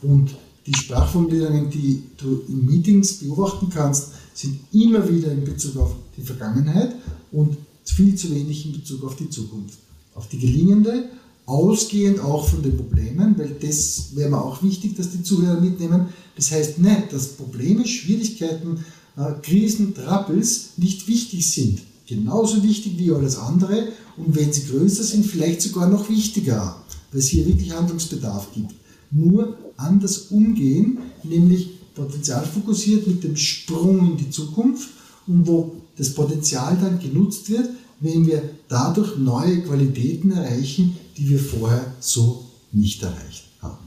Und 0.01 0.35
die 0.65 0.75
Sprachformulierungen, 0.75 1.69
die 1.69 2.03
du 2.17 2.43
in 2.47 2.65
Meetings 2.65 3.19
beobachten 3.19 3.69
kannst, 3.69 4.09
sind 4.33 4.59
immer 4.71 5.07
wieder 5.09 5.31
in 5.31 5.43
Bezug 5.43 5.77
auf 5.77 5.95
die 6.15 6.21
Vergangenheit 6.21 6.95
und 7.31 7.57
viel 7.83 8.15
zu 8.15 8.33
wenig 8.33 8.65
in 8.65 8.73
Bezug 8.73 9.03
auf 9.03 9.15
die 9.15 9.29
Zukunft, 9.29 9.79
auf 10.15 10.27
die 10.27 10.39
gelingende, 10.39 11.09
ausgehend 11.49 12.19
auch 12.19 12.47
von 12.47 12.61
den 12.61 12.77
Problemen, 12.77 13.35
weil 13.37 13.55
das 13.59 14.15
wäre 14.15 14.29
mir 14.29 14.41
auch 14.41 14.61
wichtig, 14.61 14.95
dass 14.95 15.11
die 15.11 15.23
Zuhörer 15.23 15.59
mitnehmen. 15.59 16.09
Das 16.35 16.51
heißt 16.51 16.77
nicht, 16.77 17.11
dass 17.11 17.29
Probleme, 17.29 17.87
Schwierigkeiten, 17.87 18.85
äh, 19.17 19.33
Krisen, 19.41 19.95
Troubles 19.95 20.71
nicht 20.77 21.07
wichtig 21.07 21.47
sind. 21.47 21.79
Genauso 22.05 22.63
wichtig 22.63 22.97
wie 22.97 23.11
alles 23.11 23.37
andere 23.37 23.89
und 24.15 24.35
wenn 24.35 24.53
sie 24.53 24.67
größer 24.67 25.03
sind, 25.03 25.25
vielleicht 25.25 25.61
sogar 25.61 25.89
noch 25.89 26.09
wichtiger, 26.09 26.75
weil 27.11 27.19
es 27.19 27.29
hier 27.29 27.47
wirklich 27.47 27.71
Handlungsbedarf 27.71 28.49
gibt. 28.53 28.75
Nur 29.11 29.57
anders 29.75 30.27
umgehen, 30.29 30.99
nämlich 31.23 31.71
potenzialfokussiert 31.95 33.07
mit 33.07 33.23
dem 33.23 33.35
Sprung 33.35 34.11
in 34.11 34.17
die 34.17 34.29
Zukunft 34.29 34.89
und 35.25 35.47
wo 35.47 35.77
das 35.97 36.13
Potenzial 36.13 36.77
dann 36.79 36.99
genutzt 36.99 37.49
wird, 37.49 37.69
wenn 37.99 38.25
wir 38.25 38.41
dadurch 38.67 39.17
neue 39.17 39.61
Qualitäten 39.61 40.31
erreichen, 40.31 40.95
die 41.17 41.29
wir 41.29 41.39
vorher 41.39 41.93
so 41.99 42.45
nicht 42.71 43.01
erreicht 43.03 43.45
haben. 43.61 43.77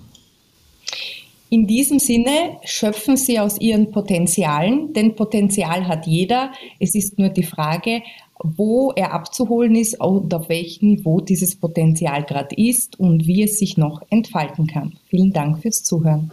In 1.51 1.67
diesem 1.67 1.99
Sinne 1.99 2.57
schöpfen 2.65 3.17
Sie 3.17 3.39
aus 3.39 3.61
Ihren 3.61 3.91
Potenzialen, 3.91 4.93
denn 4.95 5.15
Potenzial 5.15 5.87
hat 5.87 6.07
jeder. 6.07 6.53
Es 6.81 6.95
ist 6.95 7.19
nur 7.19 7.29
die 7.29 7.43
Frage, 7.43 8.03
wo 8.43 8.91
er 8.93 9.13
abzuholen 9.13 9.75
ist 9.77 10.01
und 10.01 10.33
auf 10.35 10.49
welchem 10.49 10.89
Niveau 10.89 11.21
dieses 11.21 11.57
Potenzial 11.57 12.25
gerade 12.25 12.57
ist 12.57 12.99
und 12.99 13.27
wie 13.27 13.43
es 13.43 13.59
sich 13.59 13.77
noch 13.77 14.03
entfalten 14.11 14.67
kann. 14.67 14.95
Vielen 15.09 15.33
Dank 15.33 15.61
fürs 15.61 15.85
Zuhören. 15.85 16.33